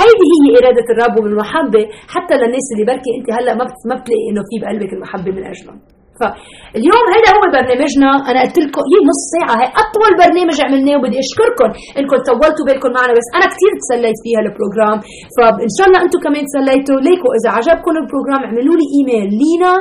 هيدي 0.00 0.28
هي 0.42 0.48
إرادة 0.60 0.86
الرب 0.94 1.14
والمحبه 1.22 1.82
حتى 2.14 2.34
للناس 2.40 2.66
اللي 2.72 2.84
بركي 2.90 3.10
أنت 3.18 3.28
هلأ 3.36 3.52
ما 3.58 3.64
ما 3.90 3.94
بتلاقي 4.00 4.24
إنه 4.30 4.42
في 4.48 4.54
بقلبك 4.62 4.90
المحبة 4.96 5.30
من 5.36 5.44
اجلهم 5.52 5.78
فاليوم 6.20 7.04
هذا 7.14 7.28
هو 7.36 7.44
برنامجنا. 7.56 8.10
أنا 8.30 8.38
قلت 8.44 8.58
لكم 8.64 8.82
هي 8.90 8.96
نص 9.10 9.22
ساعة 9.34 9.54
هي 9.60 9.66
أطول 9.82 10.12
برنامج 10.22 10.56
عملناه 10.66 10.96
وبدي 10.98 11.18
أشكركم 11.26 11.70
إنكم 11.98 12.16
طولتوا 12.28 12.64
بالكم 12.68 12.90
معنا 12.98 13.12
بس 13.18 13.28
أنا 13.36 13.46
كثير 13.52 13.72
تسليت 13.82 14.18
فيها 14.24 14.40
ال 14.44 14.50
program. 14.50 14.98
فان 15.36 15.70
شاء 15.76 15.86
الله 15.88 16.00
أنتم 16.04 16.18
كمان 16.26 16.42
تسليتوا. 16.50 16.98
ليكوا 17.08 17.30
إذا 17.38 17.48
عجبكم 17.56 17.92
ال 18.02 18.07
program 18.07 18.40
اعملوا 18.46 18.76
لي 18.80 18.86
إيميل 18.96 19.28
لينا 19.42 19.72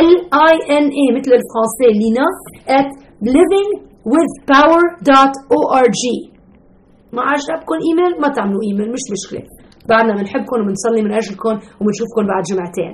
L 0.00 0.08
I 0.46 0.56
N 0.76 0.86
A 0.98 1.06
مثل 1.16 1.30
الفرنسي 1.38 1.88
لينا 2.00 2.26
at 2.78 2.88
livingwithpower.org 3.34 6.02
ما 7.16 7.22
عجبكم 7.30 7.76
إيميل؟ 7.86 8.12
ما 8.22 8.28
تعملوا 8.36 8.62
إيميل 8.68 8.88
مش 8.96 9.04
مشكلة. 9.14 9.42
بعدنا 9.90 10.12
بنحبكم 10.18 10.56
وبنصلي 10.60 11.00
من 11.06 11.12
اجلكم 11.20 11.54
وبنشوفكم 11.78 12.22
بعد 12.32 12.42
جمعتين. 12.50 12.92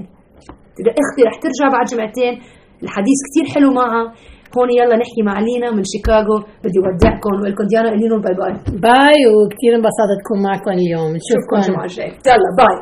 أختي 1.02 1.22
رح 1.28 1.36
ترجع 1.44 1.66
بعد 1.76 1.86
جمعتين. 1.92 2.32
الحديث 2.84 3.18
كتير 3.26 3.44
حلو 3.54 3.70
معها. 3.78 4.04
هون 4.54 4.68
يلا 4.78 4.96
نحكي 5.02 5.22
مع 5.28 5.40
لينا 5.46 5.70
من 5.76 5.82
شيكاغو. 5.92 6.36
بدي 6.64 6.78
اودعكم 6.78 7.32
واقول 7.34 7.50
لكم 7.52 7.64
ديانا 7.70 7.88
قولي 7.90 8.08
bye 8.24 8.34
bye. 8.40 8.52
bye 8.86 9.20
وكثير 9.34 9.72
انبسطت 9.78 10.16
تكون 10.22 10.38
معكم 10.46 10.70
اليوم. 10.70 11.10
نشوفكم 11.18 11.56
الجمعة 11.58 11.84
الجاية. 11.84 12.14
يلا 12.28 12.50
bye. 12.60 12.76